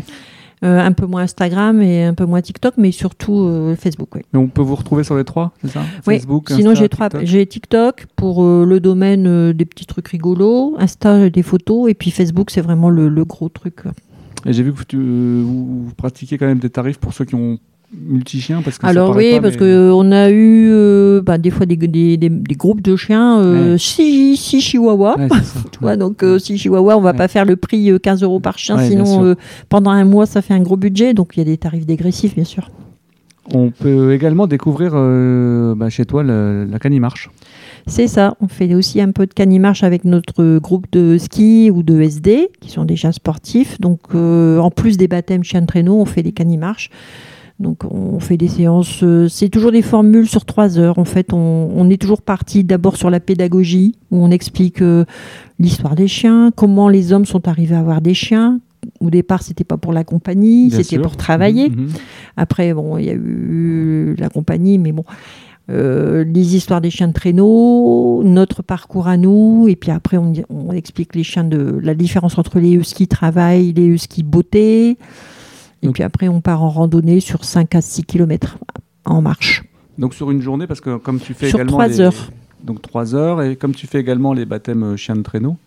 [0.63, 4.09] Euh, un peu moins Instagram et un peu moins TikTok, mais surtout euh, Facebook.
[4.15, 4.21] Oui.
[4.33, 5.81] Mais on peut vous retrouver sur les trois, c'est ça?
[6.07, 10.07] Oui, Facebook, Sinon j'ai trois, TikTok j'ai TikTok pour euh, le domaine des petits trucs
[10.07, 13.81] rigolos, Insta des photos et puis Facebook c'est vraiment le, le gros truc.
[14.47, 17.35] Et j'ai vu que tu- vous, vous pratiquez quand même des tarifs pour ceux qui
[17.35, 17.59] ont
[17.93, 18.61] multi-chiens.
[18.61, 21.65] Parce que Alors oui, pas, parce mais- que on a eu euh, bah, des fois
[21.65, 23.77] des, des, des- des groupes de chiens, euh, Ouais.
[23.77, 25.17] six, six chihuahuas.
[25.17, 25.59] Ouais, c'est ça.
[25.71, 27.17] Tu vois, donc euh, si Chihuahua, on va Ouais.
[27.17, 29.35] pas faire le prix euh, 15 euros par chien, sinon euh,
[29.69, 32.35] pendant un mois ça fait un gros budget, donc il y a des tarifs dégressifs
[32.35, 32.69] bien sûr.
[33.53, 37.29] On peut également découvrir euh, bah, chez toi le- la canimarche.
[37.89, 41.83] C'est ça, on fait aussi un peu de canimarche avec notre groupe de ski ou
[41.83, 43.79] de SD, qui sont des chiens sportifs.
[43.79, 46.89] Donc euh, en plus des baptêmes chiens de traîneau, on fait des canimarches.
[47.59, 50.99] Donc on fait des séances, euh, c'est toujours des formules sur trois heures.
[50.99, 55.05] En fait, on, on est toujours parti d'abord sur la pédagogie, où on explique euh,
[55.57, 58.59] l'histoire des chiens, comment les hommes sont arrivés à avoir des chiens.
[58.99, 61.69] Au départ, c'était pas pour la compagnie, c'était pour travailler.
[61.69, 61.89] Mhm, mhm.
[62.37, 65.03] Après, bon, il y a eu la compagnie, mais bon,
[65.69, 70.31] euh, les histoires des chiens de traîneau, notre parcours à nous, et puis après, on,
[70.49, 74.97] on explique les chiens de la différence entre les huskies travail, les huskies beauté,
[75.83, 78.57] et puis après, on part en randonnée sur 5 à 6 km
[79.05, 79.63] en marche.
[79.97, 82.31] Donc sur une journée, parce que comme tu fais Sur également trois les- heures.
[82.63, 85.57] Donc trois heures, et comme tu fais également les baptêmes euh, chiens de traîneau.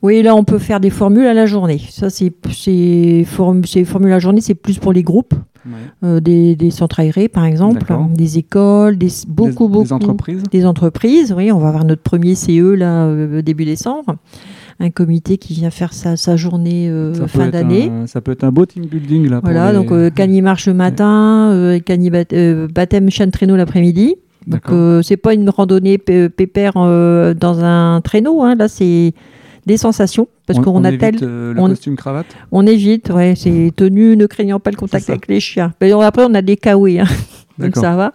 [0.00, 1.80] Oui, là, on peut faire des formules à la journée.
[1.90, 5.34] Ça, c'est c'est form- c'est formules à la journée, c'est plus pour les groupes.
[5.66, 5.72] Ouais.
[6.08, 9.82] euh, des, des centres aérés par exemple, des écoles, des, beaucoup, des, beaucoup.
[9.82, 14.16] des entreprises des entreprises, oui, on va avoir notre premier CE là euh, début décembre,
[14.80, 17.90] un comité qui vient faire sa, sa journée euh, fin d'année.
[18.06, 19.40] Ça peut être un beau team building là.
[19.42, 24.14] Voilà, donc euh, Cani marche le matin, euh, Cani bat- euh, baptême chien traîneau l'après-midi.
[24.46, 29.12] Donc euh, c'est pas une randonnée pé- pépère euh, dans un traîneau, hein, là c'est
[29.66, 32.26] des sensations parce on, qu'on on a évite, tel, euh, le on- costume cravate.
[32.52, 35.74] on évite, ouais, c'est tenu, ne craignant pas le contact avec les chiens.
[35.80, 37.04] Mais on- après on a des kawaii, hein,
[37.58, 38.12] donc ça va.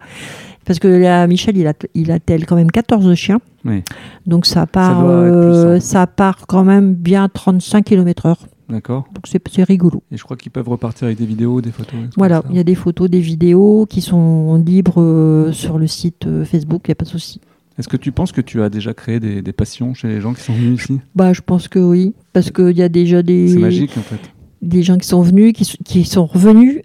[0.65, 3.39] Parce que là, Michel, il a, il a tel quand même 14 chiens.
[3.65, 3.84] Oui.
[4.26, 8.47] Donc ça part, euh, ça part quand même bien 35 km heure.
[8.69, 9.06] D'accord.
[9.13, 10.02] Donc c'est c'est rigolo.
[10.12, 11.99] Et je crois qu'ils peuvent repartir avec des vidéos, des photos.
[12.17, 16.26] Voilà, il y a des photos, des vidéos qui sont libres euh, sur le site
[16.26, 17.41] euh, Facebook, il n'y a pas de souci.
[17.78, 20.34] Est-ce que tu penses que tu as déjà créé des, des passions chez les gens
[20.34, 20.99] qui sont venus ici?
[21.15, 24.19] Bah, je pense que oui, parce qu'il y a déjà C'est des, magique en fait.
[24.62, 26.82] des gens qui sont venus, qui sont revenus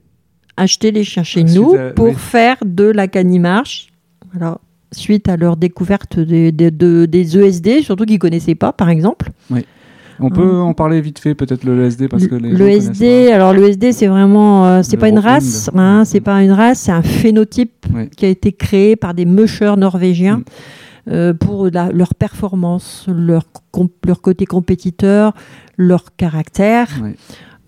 [0.58, 2.14] acheter les chiens chez nous à- pour oui.
[2.14, 3.88] faire de la canimarche.
[4.32, 4.58] Voilà.
[4.92, 8.88] Suite à leur découverte des, des, de- des ESD, surtout qu'ils ne connaissaient pas, par
[8.88, 9.30] exemple.
[10.20, 10.62] On peut Hum.
[10.62, 13.92] en parler vite fait, peut-être le LSD, parce que les le SD, alors le SD,
[13.92, 17.86] c'est vraiment, euh, c'est pas une race, hein, c'est pas une race, c'est un phénotype
[18.16, 20.44] qui a été créé par des mushers norvégiens Mm.
[21.12, 25.34] euh, pour la- leur performance, leur, com- leur côté compétiteur,
[25.76, 26.88] leur caractère.
[27.00, 27.06] pas.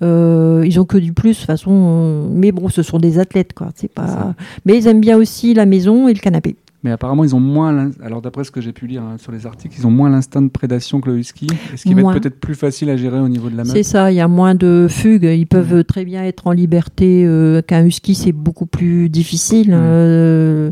[0.02, 2.28] Euh, ils ont que du plus, de toute façon.
[2.30, 3.68] mais bon, ce sont des athlètes, quoi.
[3.74, 4.34] C'est pas.
[4.64, 6.56] Mais ils aiment bien aussi la maison et le canapé.
[6.82, 7.90] Mais apparemment, ils ont moins.
[8.02, 10.40] Alors, d'après ce que j'ai pu lire hein, sur les articles, ils ont moins l'instinct
[10.40, 11.46] de prédation que le husky.
[11.76, 12.14] Ce qui va Moins.
[12.14, 13.72] être peut-être plus facile à gérer au niveau de la meute.
[13.72, 15.24] C'est ça, il y a moins de fugues.
[15.24, 17.24] Ils peuvent très bien être en liberté.
[17.26, 19.74] euh, Qu'un husky, c'est beaucoup plus difficile.
[19.74, 20.70] Euh,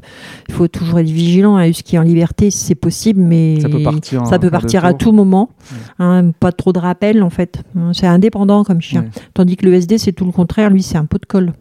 [0.48, 1.56] Il faut toujours être vigilant.
[1.56, 4.26] Un husky en liberté, c'est possible, mais Ça peut partir.
[4.26, 5.50] ça peut partir à tout moment.
[5.72, 5.78] Ouais.
[5.98, 7.62] Hein, pas trop de rappel, en fait.
[7.76, 9.02] Hein, C'est indépendant comme chien.
[9.02, 9.08] Ouais.
[9.34, 10.70] Tandis que le SD, c'est tout le contraire.
[10.70, 11.52] Lui, c'est un pot de colle.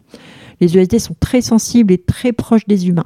[0.60, 3.04] Les ESD sont très sensibles et très proches des humains.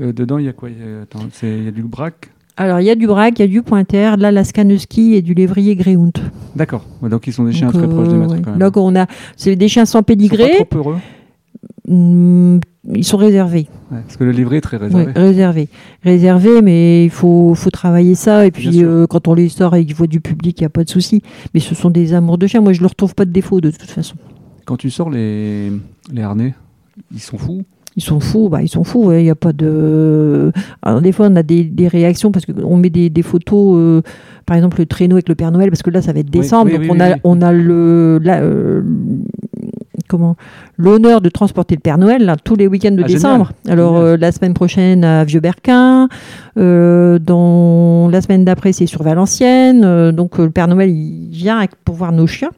[0.00, 0.68] Euh, dedans, il y a quoi?
[0.70, 2.30] Il y a, du braque?
[2.56, 5.22] Alors, il y a du braque, il y a du pointer, de l'Alaskan Husky et
[5.22, 6.16] du lévrier Greyhound.
[6.54, 6.84] D'accord.
[7.02, 8.42] Ouais, donc, ils sont des chiens Donc, très proches des euh, maîtres ouais.
[8.42, 8.60] quand même.
[8.60, 9.06] Donc, on a,
[9.36, 10.66] c'est des chiens sans Ils sont pas pédigré.
[10.70, 10.96] trop heureux
[11.88, 12.58] Hmm,
[12.94, 13.68] ils sont réservés.
[13.92, 15.06] Ouais, Parce que le livret est très réservé.
[15.06, 15.68] Ouais, réservés.
[16.02, 18.44] Réservés, mais il faut, faut travailler ça.
[18.46, 20.70] Et puis, euh, quand on les sort et qu'ils voient du public, il n'y a
[20.70, 21.22] pas de souci.
[21.54, 22.60] Mais ce sont des amours de chiens.
[22.60, 24.16] Moi, je ne leur trouve pas de défaut, de toute façon.
[24.64, 25.70] Quand tu sors les,
[26.12, 26.54] les harnais,
[27.12, 27.64] ils sont fous?
[27.96, 29.10] Ils sont fous, bah, ils sont fous.
[29.12, 30.52] Il n'y a pas de.
[30.82, 34.02] Alors, des fois, on a des, des réactions parce qu'on met des, des photos, euh,
[34.44, 36.66] par exemple, le traîneau avec le Père Noël, parce que là, ça va être décembre.
[36.66, 38.20] oui, donc, oui, on, a, on a le.
[38.22, 38.82] la, euh,
[40.08, 40.36] comment
[40.78, 43.50] l'honneur de transporter le Père Noël là, tous les week-ends de Ah, décembre.
[43.64, 43.78] génial.
[43.80, 44.12] Alors Génial.
[44.12, 46.08] euh, la semaine prochaine à Vieux-Berquin,
[46.58, 49.82] euh, dans la semaine d'après c'est sur Valenciennes.
[49.84, 52.50] euh, donc le Père Noël il vient avec- pour voir nos chiens.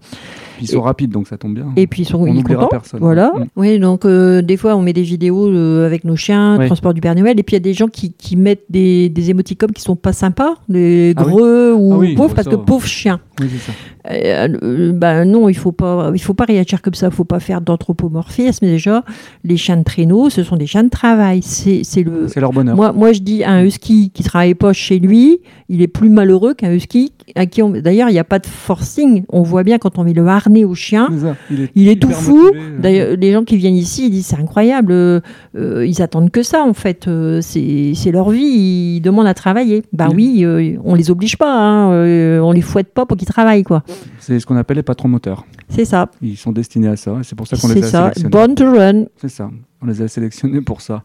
[0.58, 1.66] Puis ils sont Et- rapides, donc ça tombe bien.
[1.76, 2.66] Et puis ils sont On ils contents.
[2.68, 3.00] personne.
[3.00, 3.32] Voilà.
[3.34, 3.44] Mm.
[3.56, 6.66] Oui, donc euh, des fois on met des vidéos euh, avec nos chiens, Ouais.
[6.66, 9.08] transport du Père Noël, et puis il y a des gens qui, qui mettent des,
[9.08, 11.32] des émoticônes qui sont pas sympas, des Ah oui.
[11.32, 13.20] greux ou Ah oui, pauvres, parce ça, que pauvres chiens.
[13.40, 13.72] Oui, c'est ça.
[14.10, 17.06] Euh, ben non, il faut pas, il faut pas réagir comme ça.
[17.08, 18.64] Il faut pas faire d'anthropomorphisme.
[18.66, 19.04] Déjà,
[19.44, 21.40] les chiens de traîneau, ce sont des chiens de travail.
[21.42, 22.28] C'est, le.
[22.28, 22.76] C'est leur bonheur.
[22.76, 26.54] Moi, moi, je dis un husky qui travaille pas chez lui, il est plus malheureux
[26.54, 27.70] qu'un husky à qui on.
[27.70, 29.24] D'ailleurs, il n'y a pas de forcing.
[29.28, 31.08] On voit bien quand on met le harnais au chien.
[31.20, 31.36] Ça.
[31.50, 32.50] Il est, Il est tout fou.
[32.54, 32.78] euh.
[32.80, 34.92] D'ailleurs, les gens qui viennent ici, ils disent c'est incroyable.
[34.92, 35.20] euh,
[35.56, 37.08] euh, ils attendent que ça en fait.
[37.40, 38.96] C'est, leur vie.
[38.96, 39.82] Ils demandent à travailler.
[39.92, 40.44] Bah Oui.
[40.46, 41.52] oui, on les oblige pas.
[41.54, 43.82] Hein, on les fouette pas pour qu'ils travaillent quoi.
[44.20, 45.44] C'est ce qu'on appelle les patrons moteurs.
[45.68, 46.10] C'est ça.
[46.22, 47.16] Ils sont destinés à ça.
[47.22, 48.00] C'est pour ça qu'on les a ça.
[48.14, 48.28] sélectionnés.
[48.30, 49.04] Born to run.
[49.16, 49.50] C'est ça.
[49.82, 51.02] On les a sélectionnés pour ça.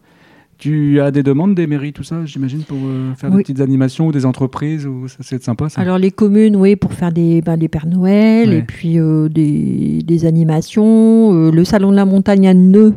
[0.56, 4.06] Tu as des demandes des mairies, tout ça, j'imagine, pour euh, faire des petites animations
[4.06, 5.80] ou des entreprises ou ça c'est sympa ça.
[5.80, 8.58] Alors les communes, oui, pour faire des, ben, des Pères Noël Ouais.
[8.58, 11.34] et puis euh, des, des animations.
[11.34, 12.94] Euh, le salon de la montagne à Nœud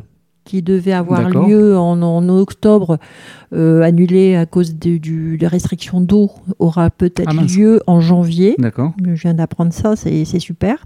[0.48, 2.98] qui devait avoir lieu en, en octobre,
[3.54, 8.56] euh, annulé à cause de- du, des restrictions d'eau, aura peut-être Ah, lieu en janvier.
[8.58, 8.94] D'accord.
[9.04, 10.86] Je viens d'apprendre ça, c'est c'est super.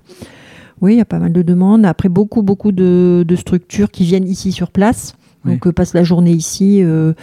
[0.82, 1.86] Oui, il y a pas mal de demandes.
[1.86, 5.14] Après, beaucoup, beaucoup de, de structures qui viennent ici sur place.
[5.46, 5.54] Oui.
[5.54, 6.82] Donc, euh, passent la journée ici.
[6.84, 7.14] euh,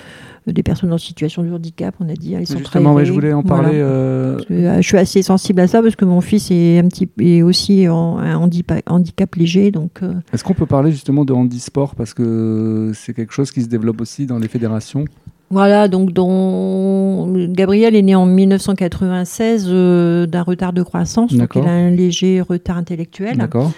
[0.52, 3.12] des personnes en situation de handicap, on a dit, hein, ils sont Justement, ouais, je
[3.12, 3.62] voulais en Voilà.
[3.64, 3.78] parler.
[3.80, 6.88] euh, que, euh, je suis assez sensible à ça parce que mon fils est un
[6.88, 11.24] petit est aussi en un handicap, handicap léger, donc euh, Est-ce qu'on peut parler justement
[11.24, 15.04] de handisport parce que c'est quelque chose qui se développe aussi dans les fédérations?
[15.50, 15.88] Voilà.
[15.88, 21.70] Donc, dont Gabriel est né en 1996 euh, d'un retard de croissance, donc il a
[21.70, 23.38] un léger retard intellectuel.
[23.38, 23.72] D'accord.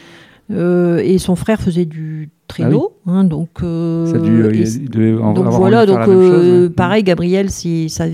[0.50, 3.48] Euh, et son frère faisait du traîneau, hein, donc.
[3.62, 8.04] euh, dû, euh, et en- donc voilà, donc chose, pareil, Gabriel, ça,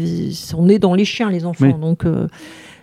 [0.59, 1.65] on est dans les chiens, les enfants.
[1.67, 1.75] Oui.
[1.81, 2.05] Donc,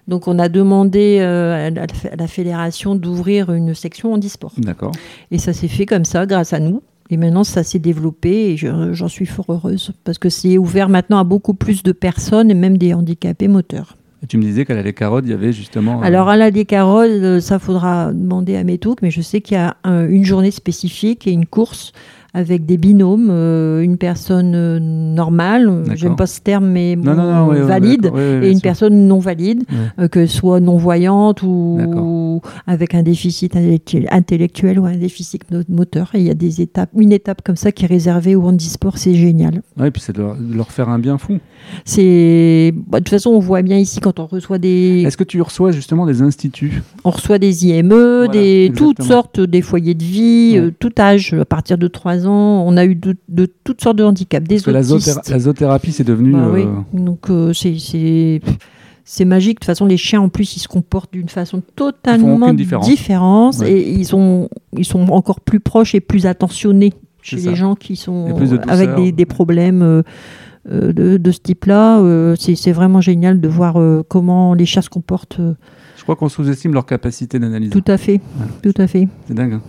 [0.07, 4.53] donc on a demandé à, la, à la fédération d'ouvrir une section handisport.
[4.57, 4.91] D'accord.
[5.31, 6.81] Et ça s'est fait comme ça, grâce à nous.
[7.09, 10.89] Et maintenant, ça s'est développé et je- j'en suis fort heureuse parce que c'est ouvert
[10.89, 13.97] maintenant à beaucoup plus de personnes et même des handicapés moteurs.
[14.29, 16.01] Tu me disais qu'à la Carottes, il y avait justement.
[16.01, 19.55] euh, Alors à la Décarole, euh, ça faudra demander à Métouk, mais je sais qu'il
[19.55, 21.91] y a un- une journée spécifique et une course
[22.35, 27.13] avec des binômes, euh, une personne euh, normale, euh, j'aime pas ce terme, mais non,
[27.13, 29.63] bon, non, non, valide, et une personne non valide,
[30.11, 32.41] que ce soit non-voyante ou D'accord.
[32.65, 36.09] avec un déficit intellectuel- ou un déficit mo- moteur.
[36.15, 38.97] Et il y a des étapes, une étape comme ça qui est réservée au handisport,
[38.97, 39.61] c'est génial.
[39.83, 40.23] Et puis c'est de
[40.55, 41.37] leur, faire un bien fou.
[41.85, 45.23] C'est bah, de toute façon on voit bien ici quand on reçoit des Est-ce que
[45.23, 46.81] tu reçois justement des instituts?
[47.03, 48.93] On reçoit des IME, des exactement.
[48.93, 50.57] toutes sortes des foyers de vie, Ouais.
[50.59, 53.97] euh, tout âge à partir de 3 ans, on a eu de, de toutes sortes
[53.97, 55.09] de handicaps, des Parce la, autistes.
[55.17, 56.31] zoothé- la zoothérapie, c'est devenu.
[56.33, 56.63] Bah oui.
[56.63, 59.55] euh, Donc euh, c'est magique.
[59.55, 62.85] De toute façon, les chiens en plus, ils se comportent d'une façon totalement différence.
[62.87, 63.71] différente Ouais.
[63.71, 67.95] et ils sont ils sont encore plus proches et plus attentionnés chez les gens qui
[67.95, 70.03] sont de avec des, des problèmes euh,
[70.93, 71.99] de, de ce type-là.
[71.99, 75.39] Euh, c'est vraiment génial de voir euh, comment les chiens se comportent.
[75.97, 77.69] Je crois qu'on sous-estime leur capacité d'analyse.
[77.71, 78.19] tout à fait,
[78.61, 79.07] tout à fait.
[79.27, 79.53] C'est dingue.
[79.53, 79.61] hein.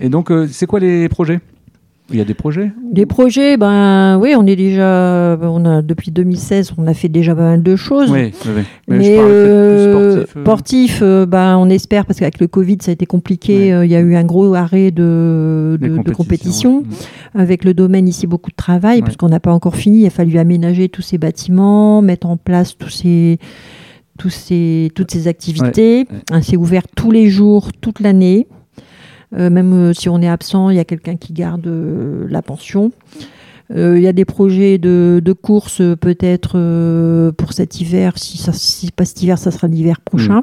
[0.00, 1.40] Et donc, c'est quoi les projets?
[2.12, 6.10] Il y a des projets Les projets, ben oui, on est déjà, on a depuis
[6.10, 8.10] 2016, on a fait déjà pas mal de choses.
[8.10, 8.62] Oui, oui, oui.
[8.88, 10.36] Mais, Mais je parle euh, plus sportif.
[10.36, 10.42] euh.
[10.42, 13.72] sportif, euh, ben, on espère parce qu'avec le Covid, ça a été compliqué.
[13.72, 16.82] Euh, Il y a eu un gros arrêt de, des de, compétition.
[17.34, 19.00] Avec le domaine ici, beaucoup de travail Ouais.
[19.02, 20.00] parce qu'on n'a pas encore fini.
[20.00, 23.38] Il a fallu aménager tous ces bâtiments, mettre en place tous ces,
[24.18, 26.06] tous ces, toutes ces activités.
[26.10, 26.18] Ouais.
[26.30, 28.46] Hein, C'est ouvert tous les jours, toute l'année.
[29.34, 32.42] Euh, même euh, si on est absent, il y a quelqu'un qui garde euh, la
[32.42, 32.92] pension.
[33.74, 36.58] Il y a des projets de, de course euh, peut-être
[37.38, 38.18] pour cet hiver.
[38.18, 40.40] Si ça si pas cet hiver, ça sera l'hiver prochain.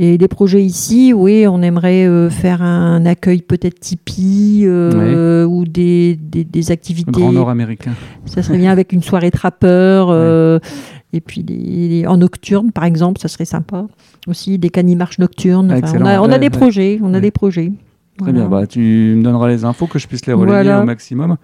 [0.00, 5.64] Et des projets ici, oui, on aimerait euh, faire un accueil peut-être Tipeee euh, ou
[5.64, 7.10] des, des, activités.
[7.10, 7.94] Grand Nord américain.
[8.24, 10.08] Ça serait bien avec une soirée trappeur.
[10.12, 10.60] euh,
[11.12, 13.86] Et puis des, en nocturne, par exemple, ça serait sympa.
[14.28, 15.72] Aussi des canimarches nocturnes.
[15.72, 17.00] Ah, Enfin, on a, on a Ouais, des projets.
[17.02, 17.72] On a des projets.
[18.18, 18.46] Très Voilà.
[18.48, 18.48] bien.
[18.60, 20.82] Bah, tu me donneras les infos que je puisse les relayer Voilà.
[20.82, 21.36] au maximum.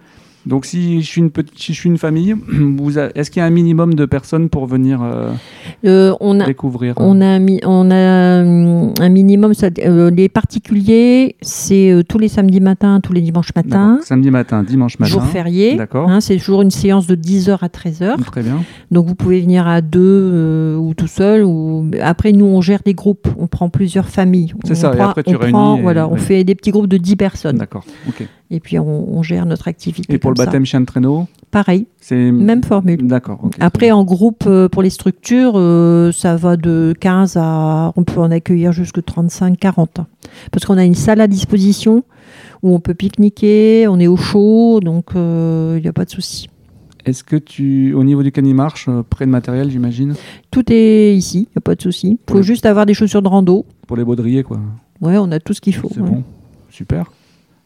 [0.45, 2.35] Donc, si je suis une, petite, si je suis une famille,
[3.15, 5.31] est-ce qu'il y a un minimum de personnes pour venir euh,
[5.85, 9.53] Euh, on a, découvrir On a, un mi- on a un minimum.
[9.53, 13.99] ça- euh, les particuliers, c'est euh, tous les samedis matins, tous les dimanches matins.
[14.03, 15.11] Samedi matin, dimanche matin.
[15.11, 15.75] jour férié.
[15.75, 16.09] D'accord.
[16.09, 18.21] Hein, c'est toujours une séance de 10h à 13h.
[18.25, 18.61] Très bien.
[18.91, 19.99] Donc vous pouvez venir à deux
[20.33, 21.43] euh, ou tout seul.
[21.43, 21.89] Ou...
[22.01, 23.27] Après, nous, on gère des groupes.
[23.37, 24.53] On prend plusieurs familles.
[24.65, 26.71] C'est ça, et prend- après, tu on réunis prend- et- voilà, on fait des petits
[26.71, 27.57] groupes de 10 personnes.
[27.57, 27.85] D'accord.
[28.07, 28.27] Ok.
[28.51, 30.13] Et puis on, on gère notre activité.
[30.13, 30.45] Et pour le ça.
[30.45, 32.31] baptême chien de traîneau, Pareil, c'est.
[32.31, 33.07] même formule.
[33.07, 33.49] D'accord.
[33.59, 37.93] Après, en groupe, euh, pour les structures, euh, ça va de 15 à.
[37.95, 40.01] On peut en accueillir jusque 35, 40.
[40.51, 42.03] Parce qu'on a une salle à disposition
[42.61, 46.49] où on peut pique-niquer, on est au chaud, donc il n'y a pas de souci.
[47.05, 50.15] Est-ce que tu, au niveau du canimarche, euh, près de matériel, j'imagine,
[50.49, 52.17] Tout est ici, il n'y a pas de souci.
[52.27, 52.43] Il faut Oui.
[52.43, 53.63] juste avoir des chaussures de rando.
[53.85, 54.59] pour les baudriers, quoi.
[55.01, 55.89] Ouais, on a tout ce qu'il faut.
[55.93, 56.09] C'est ouais.
[56.09, 56.23] bon.
[56.71, 57.11] Super.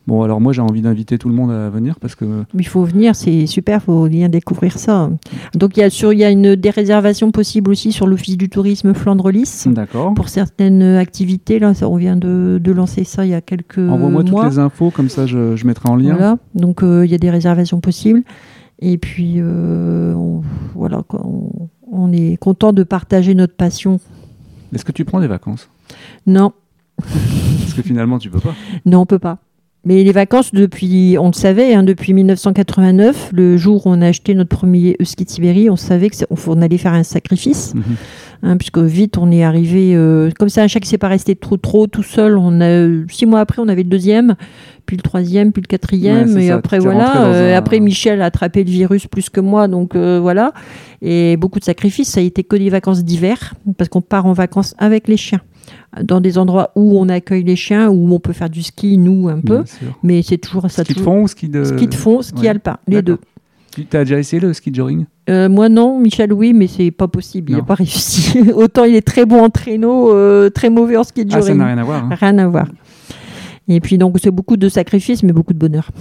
[0.09, 2.25] Bon, alors moi, j'ai envie d'inviter tout le monde à venir parce que.
[2.57, 5.11] Il faut venir, c'est super, il faut bien découvrir ça.
[5.53, 8.35] Donc il y a, sur, il y a une, des réservations possibles aussi sur l'Office
[8.35, 9.67] du tourisme Flandre-Lys.
[9.67, 10.15] D'accord.
[10.15, 13.77] Pour certaines activités, là, ça, on vient de, de lancer ça il y a quelques
[13.77, 14.49] Envoie-moi toutes mois.
[14.49, 16.13] les infos, comme ça je, je mettrai en lien.
[16.15, 18.23] Voilà, donc euh, il y a des réservations possibles.
[18.79, 20.41] Et puis, euh, on,
[20.73, 21.51] voilà, on,
[21.91, 23.99] on est content de partager notre passion.
[24.73, 25.69] Est-ce que tu prends des vacances?
[26.25, 26.53] Non,
[26.97, 28.55] Parce que finalement, tu peux pas.
[28.85, 29.37] non, on peut pas.
[29.85, 34.07] Mais les vacances, depuis, on le savait, hein, depuis 1989, le jour où on a
[34.07, 37.73] acheté notre premier ski de Sibérie, on savait qu'on allait faire un sacrifice.
[37.75, 37.83] Mhm.
[38.43, 41.35] hein, puisque vite on est arrivé euh, comme ça un chat qui s'est pas resté
[41.35, 44.35] trop trop tout seul on a six mois après on avait le deuxième
[44.85, 48.21] puis le troisième puis le quatrième Ouais, et ça, après voilà euh, un- après Michel
[48.21, 50.53] a attrapé le virus plus que moi donc euh, voilà
[51.01, 54.31] et beaucoup de sacrifices ça a été que des vacances d'hiver parce qu'on part en
[54.31, 55.41] vacances avec les chiens
[56.03, 59.27] dans des endroits où on accueille les chiens où on peut faire du ski nous
[59.27, 59.63] un peu
[60.03, 61.63] mais c'est toujours ça Ski de fond ou ski de.
[61.63, 62.49] ski de fond ski ouais.
[62.49, 63.17] alpin les deux.
[63.75, 66.89] Tu as déjà essayé le ski de joring euh, moi non, Michel oui, mais c'est
[66.89, 67.65] pas possible, il n'a Non.
[67.65, 68.39] pas réussi.
[68.55, 71.47] Autant il est très bon en traîneau, euh, très mauvais en ski de Ah, ça
[71.47, 71.57] joring.
[71.59, 72.03] n'a rien à voir.
[72.03, 72.09] hein.
[72.19, 72.67] Rien à voir.
[73.67, 75.91] Et puis donc c'est beaucoup de sacrifices, mais beaucoup de bonheur.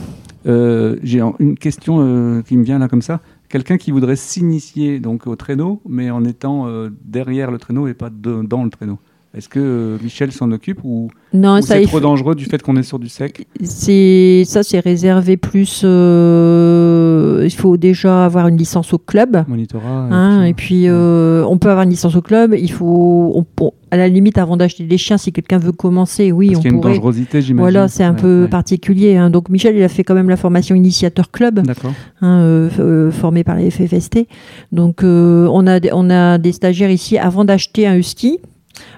[0.47, 3.21] Euh, J'ai une question euh, qui me vient là comme ça.
[3.51, 6.67] Quelqu'un qui voudrait s'initier donc au traîneau, mais en étant
[7.05, 8.99] derrière le traîneau et pas de- dans le traîneau?
[9.37, 12.63] Est-ce que euh, Michel s'en occupe ou, Non, ou c'est il trop dangereux du fait
[12.63, 13.47] qu'on est sur du sec?
[13.63, 15.83] C'est ça c'est réservé plus.
[15.85, 19.45] euh, il faut déjà avoir une licence au club.
[19.47, 22.55] Monitorat Hein, et puis euh, on peut avoir une licence au club.
[22.59, 26.31] Il faut, on- on- à la limite, avant d'acheter des chiens, si quelqu'un veut commencer,
[26.33, 27.61] oui, Parce on qu'il y a une dangerosité, j'imagine.
[27.71, 28.49] Voilà, c'est un Ouais, peu ouais.
[28.49, 29.17] particulier.
[29.17, 29.31] hein.
[29.31, 31.93] Donc Michel, il a fait quand même la formation initiateur club, D'accord.
[32.21, 34.27] hein, euh, formé par la FFST.
[34.73, 38.39] Donc on, a des, on a des stagiaires ici, avant d'acheter un husky,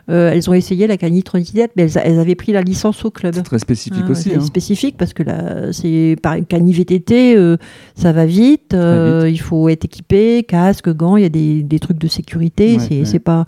[0.09, 3.35] euh, elles ont essayé la canitronisidette, mais elles, avaient pris la licence au club.
[3.35, 4.31] C'est très spécifique Ah, aussi.
[4.31, 4.41] c'est hein.
[4.41, 7.57] spécifique parce que là, c'est par une cani VTT, euh,
[7.95, 8.74] ça va vite.
[8.74, 11.16] euh, Il faut être équipé, casque, gants.
[11.16, 12.76] Il y a des, des trucs de sécurité.
[12.76, 13.18] Ouais, c'est ouais.
[13.18, 13.47] pas,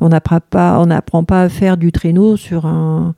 [0.00, 3.14] on n'apprend pas, on n'apprend pas à faire du traîneau sur un,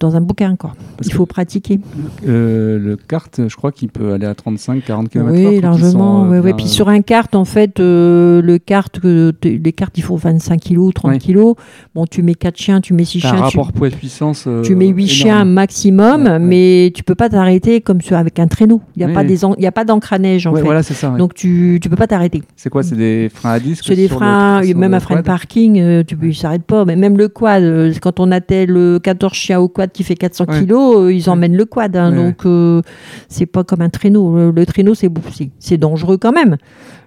[0.00, 0.72] dans un bouquin quoi.
[0.96, 1.78] Parce Il faut pratiquer.
[2.26, 5.32] Euh, le kart, je crois qu'il peut aller à 35, 40 km/h.
[5.48, 6.24] oui, ils largement.
[6.24, 6.40] sont, euh, ouais.
[6.42, 8.98] bien, Puis euh, sur un kart, en fait, euh, le kart,
[9.44, 11.18] les cartes, il faut 25 kilos, 30 Ouais.
[11.18, 11.54] kilos.
[11.94, 13.48] Bon, tu mets 4 chiens, tu mets 6 t'as un chiens.
[13.48, 14.44] tu- rapport poids-puissance.
[14.46, 15.08] euh, Tu mets 8 énorme.
[15.08, 16.38] chiens maximum, Ouais, ouais.
[16.38, 18.80] mais tu peux pas t'arrêter comme sur, avec un traîneau.
[18.96, 19.26] Il n'y a, Oui, pas oui.
[19.26, 20.62] des il a pas d'encre à neige en fait.
[20.62, 21.10] voilà, ça.
[21.10, 22.42] Donc tu tu peux pas t'arrêter.
[22.56, 25.20] c'est quoi C'est des freins à disque C'est des le- freins, même un frein de
[25.22, 26.84] parking, euh, tu il s'arrête pas.
[26.84, 30.44] Mais même le quad, quand on attelle le 14 chiens au quad qui fait 400
[30.48, 30.60] Ouais.
[30.60, 31.94] kilos, euh, ils emmènent le quad.
[31.96, 32.12] hein.
[32.12, 32.82] Donc euh,
[33.28, 34.36] c'est pas comme un traîneau.
[34.36, 35.10] Le, le traîneau c'est
[35.58, 36.56] c'est dangereux quand même,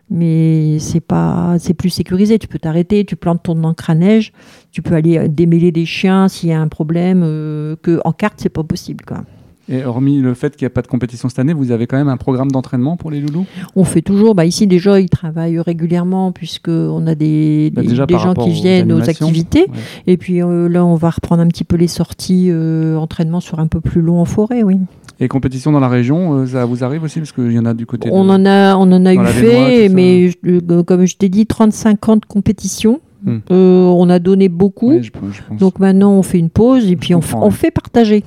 [0.10, 2.38] mais c'est pas c'est plus sécurisé.
[2.39, 4.34] Tu peux t'arrêter, tu plantes ton encre à neige,
[4.72, 7.22] tu peux aller euh, démêler des chiens s'il y a un problème.
[7.24, 9.24] euh, que en carte c'est pas possible quoi.
[9.70, 11.95] Et hormis le fait qu'il n'y a pas de compétition cette année, vous avez quand
[11.97, 13.45] même un programme d'entraînement pour les loulous?
[13.76, 17.88] On fait toujours, bah ici déjà ils travaillent régulièrement puisque on a des, Bah, des-
[17.89, 19.62] des gens qui viennent aux activités.
[19.70, 19.78] Ouais.
[20.07, 23.59] Et puis euh, là on va reprendre un petit peu les sorties euh, entraînement sur
[23.59, 24.78] un peu plus long en forêt, oui.
[25.20, 27.76] Et compétition dans la région, euh, ça vous arrive aussi Parce qu'il y en a
[27.76, 28.30] du côté On de...
[28.32, 31.45] en a, on en a eu fait, Vénois, mais je- euh, comme je t'ai dit,
[31.45, 32.99] 35 ans de compétition.
[33.24, 33.38] Hmm.
[33.51, 34.89] Euh, on a donné beaucoup.
[34.89, 35.59] Ouais, je, je pense.
[35.59, 38.24] Donc maintenant on fait une pause et puis on, fait partager.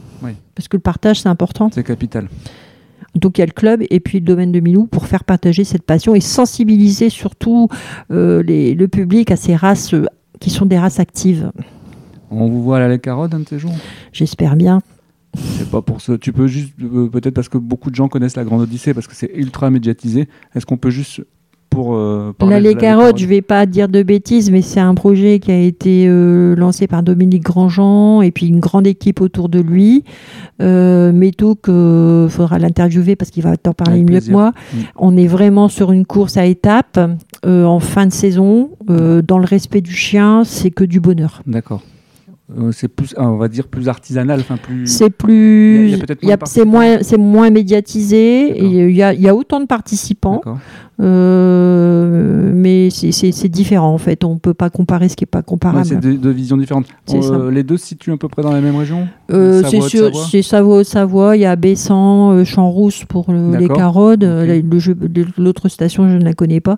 [0.55, 1.71] Parce que le partage c'est important.
[1.73, 2.29] c'est capital.
[3.15, 5.63] Donc il y a le club et puis le domaine de Milou pour faire partager
[5.65, 7.69] cette passion et sensibiliser surtout
[8.11, 10.07] euh, les- le public à ces races euh,
[10.41, 11.53] qui sont des races actives.
[12.31, 13.75] On vous voit à la carotte un de ces jours?
[14.13, 14.81] J'espère bien.
[15.37, 16.17] C'est pas pour ça.
[16.19, 19.07] Tu peux juste, euh, peut-être parce que beaucoup de gens connaissent la Grande Odyssée, parce
[19.07, 20.29] que c'est ultra médiatisé.
[20.55, 21.23] Est-ce qu'on peut juste,
[21.75, 21.95] pour.
[21.95, 25.39] euh, de les la carottes, je vais pas dire de bêtises, mais c'est un projet
[25.39, 29.61] qui a été euh, lancé par Dominique Grandjean et puis une grande équipe autour de
[29.61, 30.05] lui.
[30.63, 34.29] Euh, Méto, il faudra l'interviewer parce qu'il va t'en parler Avec mieux plaisir.
[34.29, 34.53] que moi.
[34.73, 34.79] Mm.
[34.97, 37.01] On est vraiment sur une course à étapes
[37.45, 38.71] euh, en fin de saison.
[38.91, 41.43] Euh, dans le respect du chien, c'est que du bonheur.
[41.47, 41.83] D'accord.
[42.51, 44.87] Euh, c'est plus, ah, on va dire, plus artisanal, enfin plus.
[44.87, 45.95] C'est plus, Il y
[46.31, 48.59] a- y y c'est moins, c'est moins médiatisé.
[48.63, 50.43] Il y, a, il y a autant de participants,
[51.01, 54.25] euh, mais c'est- c'est c'est différent en fait.
[54.25, 55.87] On peut pas comparer ce qui est pas Ouais, comparable.
[55.87, 56.87] c'est deux, deux visions différentes.
[57.15, 59.09] Euh, les deux se situent à peu près dans la même région?
[59.31, 61.37] C'est sûr, c'est Savoie.
[61.37, 63.69] Il y a Bessan, Champs-Rousse pour le- les
[64.63, 64.97] le jeu-
[65.39, 66.77] L'autre station, je ne la connais pas.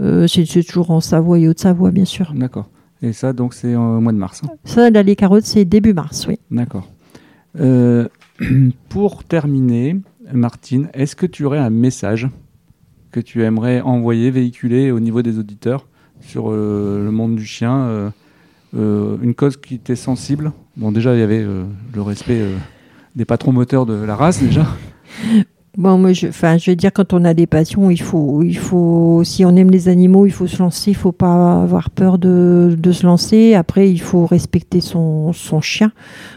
[0.00, 2.32] C'est c'est toujours en Savoie et Haute-Savoie, bien sûr.
[2.36, 2.68] D'accord.
[3.02, 4.42] Et ça, donc, c'est au mois de mars.
[4.44, 4.54] hein.
[4.64, 6.38] Ça, là, les carottes, c'est début mars, oui.
[6.50, 6.88] D'accord.
[7.58, 8.08] Euh,
[8.88, 9.96] pour terminer,
[10.32, 12.28] Martine, est-ce que tu aurais un message
[13.10, 15.86] que tu aimerais envoyer, véhiculer au niveau des auditeurs
[16.20, 18.12] sur euh, le monde du chien
[18.74, 20.52] euh, Une cause qui t'est sensible?
[20.76, 22.40] Bon, déjà, il y avait le respect
[23.16, 24.66] des patrons moteurs de la race, déjà.
[25.78, 28.58] Bon, moi, je, enfin, je veux dire, quand on a des passions, il faut, il
[28.58, 30.90] faut, si on aime les animaux, il faut se lancer.
[30.90, 33.54] Il faut pas avoir peur de, de se lancer.
[33.54, 35.90] Après, il faut respecter son, son chien.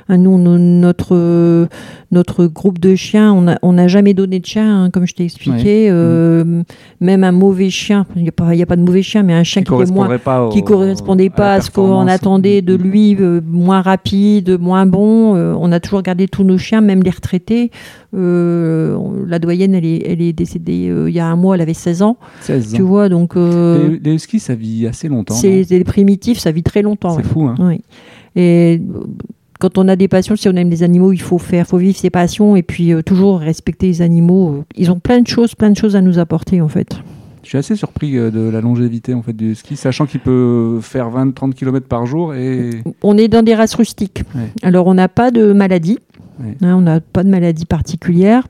[0.07, 1.67] Hein, Nous, no- notre,
[2.11, 5.13] notre groupe de chiens, on n'a on n'a jamais donné de chien, hein, comme je
[5.13, 5.89] t'ai expliqué.
[5.91, 6.63] Euh,
[7.01, 9.23] Même un mauvais chien, il n'y a, pas- il y a pas de mauvais chien,
[9.23, 13.17] mais un chien qui, pas au- qui correspondait pas à ce qu'on attendait de lui,
[13.19, 15.36] euh, moins rapide, moins bon.
[15.36, 17.69] Euh, on a toujours gardé tous nos chiens, même les retraités.
[18.16, 18.97] Euh,
[19.28, 21.74] la doyenne, elle est, elle est décédée euh, il y a un mois, elle avait
[21.74, 22.18] 16 ans.
[22.41, 22.86] 16 Tu ans.
[22.86, 25.34] vois, donc euh, Les, les huskies, ça vit assez longtemps.
[25.36, 25.63] c'est non?
[25.68, 27.11] c'est primitif, ça vit très longtemps.
[27.11, 27.24] C'est ouais.
[27.24, 27.82] fou, hein Oui.
[28.36, 28.99] Et euh,
[29.59, 31.95] quand on a des passions, si on aime les animaux, il faut faire, faut vivre
[31.97, 34.63] ses passions et puis euh, toujours respecter les animaux.
[34.76, 36.89] Ils ont plein de choses, plein de choses à nous apporter en fait.
[37.43, 41.11] Je suis assez surpris de la longévité en fait, du husky, sachant qu'il peut faire
[41.11, 42.72] 20-30 km par jour et
[43.03, 44.24] On est dans des races rustiques.
[44.34, 44.47] Ouais.
[44.63, 45.99] Alors, on n'a pas de maladie.
[46.41, 48.47] Hein, on n'a pas de maladie particulière.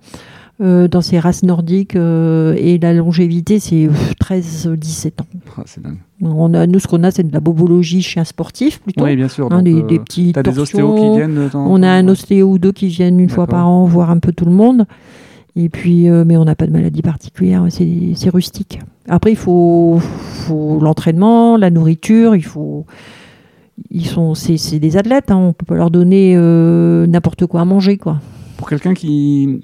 [0.61, 3.89] euh, dans ces races nordiques euh, et la longévité c'est
[4.21, 5.25] 13-17 ans.
[5.57, 5.97] Ah, c'est dingue.
[6.21, 9.27] On a, nous ce qu'on a c'est de la bobologie chien sportif plutôt, Oui, bien
[9.27, 9.47] sûr.
[9.51, 10.61] hein, donc, des, euh, des petits des torsions.
[10.61, 13.67] ostéos qui viennent temps On a un ostéo ou deux qui viennent une fois par
[13.67, 14.85] an voir un peu tout le monde.
[15.57, 18.79] Et puis, mais on n'a pas de maladie particulière, c'est c'est rustique.
[19.07, 22.85] Après, il faut, faut l'entraînement, la nourriture, il faut,
[23.89, 25.31] ils sont, c'est, des athlètes.
[25.31, 28.19] Hein, on peut pas leur donner euh, n'importe quoi à manger, quoi.
[28.57, 29.61] Pour quelqu'un qui,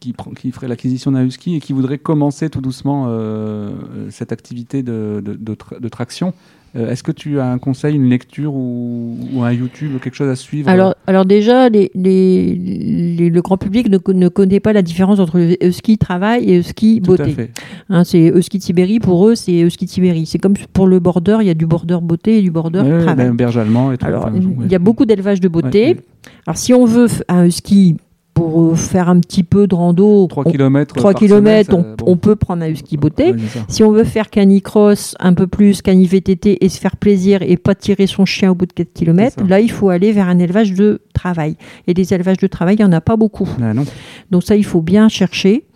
[0.00, 3.72] qui, qui ferait l'acquisition d'un husky et qui voudrait commencer tout doucement euh,
[4.10, 6.32] cette activité de, de, de traction,
[6.74, 10.28] euh, est-ce que tu as un conseil, une lecture ou, ou un YouTube, quelque chose
[10.30, 14.60] à suivre Alors, alors déjà, les, les- les- le grand public ne, co- ne connaît
[14.60, 17.30] pas la différence entre le husky travail et Tout à beauté.
[17.32, 17.50] fait.
[17.90, 20.24] Hein, c'est husky de Sibérie, pour eux, c'est husky de Sibérie.
[20.26, 23.00] C'est comme pour le border, il y a du border beauté et du border Ouais,
[23.00, 23.30] travail.
[23.32, 24.06] berge allemand et tout.
[24.06, 25.82] Alors, enfin, il y a beaucoup d'élevage de beauté.
[25.82, 26.00] Ouais, ouais.
[26.46, 27.96] Alors, si on veut un husky
[28.34, 30.94] pour euh, faire un petit peu de rando, 3 on- km.
[30.94, 33.34] 3 km, on, on peut prendre un husky beauté.
[33.68, 37.56] Si on veut faire canicross un peu plus, cani VTT et se faire plaisir et
[37.56, 40.28] pas tirer son chien au bout de 4 C'est km, là, il faut aller vers
[40.28, 41.56] un élevage de travail.
[41.86, 43.48] Et des élevages de travail, il n'y en a pas beaucoup.
[43.62, 43.84] Ah non.
[44.30, 45.66] Donc ça, il faut bien chercher.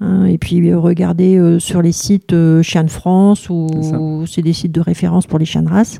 [0.00, 4.42] hein, et puis euh, regarder euh, sur les sites euh, Chiens de France ou c'est
[4.42, 5.98] des sites de référence pour les chiens de race.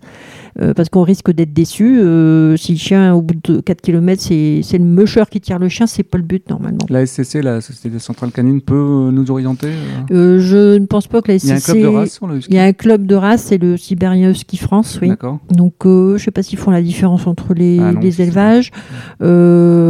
[0.60, 1.98] Euh, parce qu'on risque d'être déçu.
[1.98, 5.68] Euh, si le chien, au bout de 4 km, c'est le musher qui tire le
[5.68, 6.78] chien, c'est pas le but normalement.
[6.90, 9.70] La SCC, la Société Centrale Canine, peut euh, nous orienter
[10.12, 11.72] euh je ne pense pas que la Il y a un SCC...
[11.72, 13.76] club de race sur le husky Il y a un club de race, c'est le
[13.76, 15.08] Sibérien Husky France, oui.
[15.08, 15.40] D'accord.
[15.50, 18.22] Donc, je ne sais pas s'ils font la différence entre les, Ah non, les c'est-
[18.22, 18.70] élevages.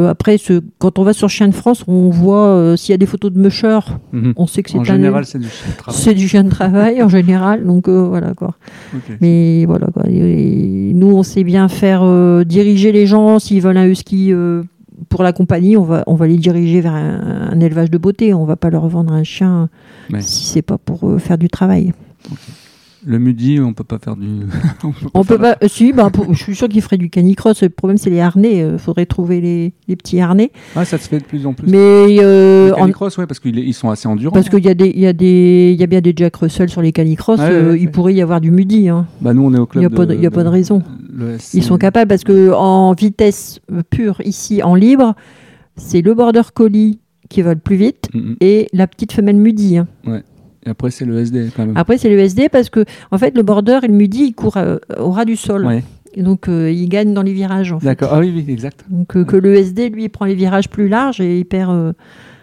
[0.09, 3.07] Après, ce- quand on va sur Chien de France, on voit s'il y a des
[3.07, 3.81] photos de musher,
[4.13, 4.33] Mhm.
[4.37, 6.01] on sait que c'est En général, c'est du chien de travail.
[6.01, 7.65] c'est du chien de travail en général.
[7.65, 8.55] Donc voilà quoi.
[9.21, 10.05] Mais voilà quoi.
[10.09, 14.33] Et nous, on sait bien faire euh, diriger les gens s'ils veulent un husky.
[14.33, 14.63] euh,
[15.09, 18.33] pour la compagnie, on va, on va les diriger vers un, un élevage de beauté.
[18.35, 19.69] On va pas leur vendre un chien
[20.13, 20.21] Ouais.
[20.23, 21.93] si c'est pas pour euh, faire du travail.
[23.07, 24.27] Le midi, on peut pas faire du.
[24.83, 25.57] on peut pas On peut pas.
[25.63, 27.63] euh, si, bah, pour- je suis sûr qu'ils feraient du canicross.
[27.63, 28.67] Le problème, c'est les harnais.
[28.73, 30.51] Il faudrait trouver les, les petits harnais.
[30.75, 31.69] Ah, ça se fait de plus en plus.
[31.71, 31.79] Mais
[32.21, 34.33] euh, Les en- canicross, ouais, parce qu'ils ils sont assez endurants.
[34.33, 36.37] parce qu'il y a des, il y a des, il y a bien des Jack
[36.37, 37.39] Russell sur les canicross.
[37.41, 37.81] Ouais, ouais, euh, ouais.
[37.81, 38.89] il pourrait y avoir du mudi.
[38.89, 39.07] hein.
[39.21, 39.81] Bah, nous, on est au Il club.
[39.83, 40.83] n'y a, pas de- il y a pas de raison.
[41.53, 45.15] Ils sont capables parce que en vitesse euh, pure ici en libre,
[45.77, 48.09] c'est le border collie qui va le plus vite
[48.41, 49.77] et la petite femelle mudi.
[49.79, 49.87] hein.
[50.67, 51.77] Et après, c'est le SD quand même.
[51.77, 54.57] Après c'est le SD parce que en fait le border et le mudi il court
[54.57, 55.67] euh, au ras du sol.
[55.67, 55.83] Ouais.
[56.15, 57.73] Et donc euh, il gagne dans les virages.
[57.73, 57.79] En.
[57.79, 58.11] D'accord.
[58.13, 58.85] Ah oui, oui, exact.
[58.89, 61.71] Donc euh, que le SD lui il prend les virages plus larges et il perd
[61.73, 61.93] euh,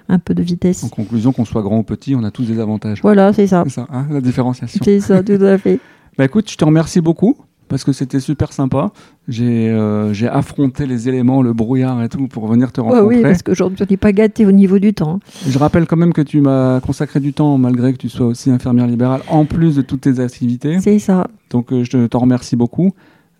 [0.09, 0.83] un peu de vitesse.
[0.83, 3.01] En conclusion, qu'on soit grand ou petit, on a tous des avantages.
[3.01, 3.63] Voilà c'est ça.
[3.65, 4.81] C'est ça, hein, la différenciation.
[4.83, 5.79] C'est ça tout à fait.
[6.17, 7.37] Bah écoute, je te remercie beaucoup
[7.71, 8.91] parce que c'était super sympa.
[9.27, 13.15] J'ai euh, j'ai affronté les éléments, le brouillard et tout pour venir te Ouais, rencontrer.
[13.17, 15.19] oui parce qu'aujourd'hui on n'est pas gâté au niveau du temps.
[15.47, 18.51] Je rappelle quand même que tu m'as consacré du temps malgré que tu sois aussi
[18.51, 20.79] infirmière libérale en plus de toutes tes activités.
[20.81, 21.27] C'est ça.
[21.49, 22.91] Donc euh, je te- t'en remercie beaucoup.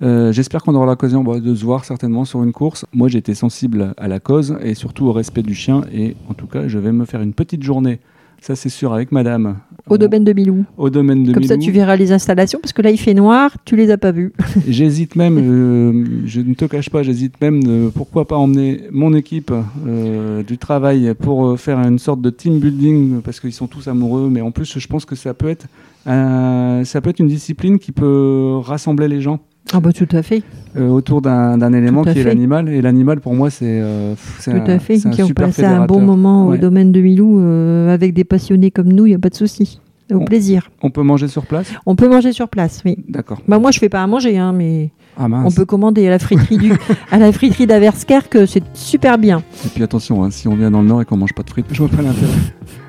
[0.02, 2.86] Euh, J'espère qu'on aura l'occasion bah, de se voir certainement sur une course.
[2.94, 6.48] Moi été sensible à la cause et surtout au respect du chien et en tout
[6.48, 8.00] cas je vais me faire une petite journée,
[8.42, 9.58] ça c'est sûr, avec madame.
[9.88, 10.66] Au domaine de Milou.
[10.76, 13.56] Au domaine de Comme ça tu verras les installations parce que là il fait noir,
[13.66, 14.34] tu les as pas vues.
[14.68, 19.14] J'hésite même, euh, je ne te cache pas, j'hésite même de pourquoi pas emmener mon
[19.14, 19.54] équipe
[19.88, 23.88] euh, du travail pour euh, faire une sorte de team building parce qu'ils sont tous
[23.88, 25.68] amoureux, mais en plus je pense que ça peut être
[26.04, 29.40] ça peut être une discipline qui peut rassembler les gens
[29.74, 30.44] Ah bah tout à fait.
[30.76, 34.52] euh, autour d'un d'un élément qui est l'animal et l'animal pour moi c'est euh, Tout
[34.52, 34.98] un, à fait.
[34.98, 36.58] Qui ont passé un bon moment Ouais.
[36.58, 39.36] au domaine de Milou euh, avec des passionnés comme nous, il n'y a pas de
[39.36, 39.80] souci.
[40.14, 40.70] Au plaisir.
[40.82, 41.72] On peut manger sur place?
[41.86, 42.98] On peut manger sur place, oui.
[43.08, 43.40] D'accord.
[43.48, 46.20] Bah moi je fais pas à manger, hein, mais Ah on peut commander à la
[46.20, 46.74] friterie du,
[47.12, 49.42] à la friterie d'Averskerk, c'est super bien.
[49.66, 51.50] Et puis attention, hein, si on vient dans le nord et qu'on mange pas de
[51.50, 52.34] frites, je vois pas l'intérêt.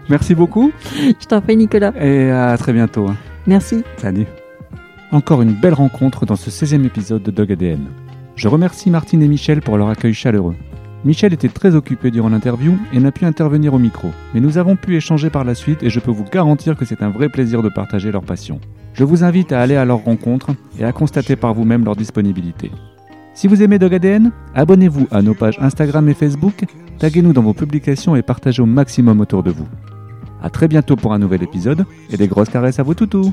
[0.08, 1.92] Merci beaucoup Je t'en prie Nicolas.
[2.02, 3.06] et à très bientôt.
[3.08, 3.16] hein.
[3.46, 3.84] Merci.
[3.98, 4.26] Salut.
[5.12, 7.84] Encore une belle rencontre dans ce 16e épisode de Dog ADN.
[8.34, 10.56] Je remercie Martine et Michel pour leur accueil chaleureux.
[11.04, 14.74] Michel était très occupé durant l'interview et n'a pu intervenir au micro, mais nous avons
[14.74, 17.62] pu échanger par la suite et je peux vous garantir que c'est un vrai plaisir
[17.62, 18.58] de partager leur passion.
[18.94, 22.70] Je vous invite à aller à leur rencontre et à constater par vous-même leur disponibilité.
[23.34, 26.64] Si vous aimez Dog ADN, abonnez-vous à nos pages Instagram et Facebook,
[26.98, 29.68] taguez-nous dans vos publications et partagez au maximum autour de vous.
[30.42, 33.30] A très bientôt pour un nouvel épisode et des grosses caresses à vos toutous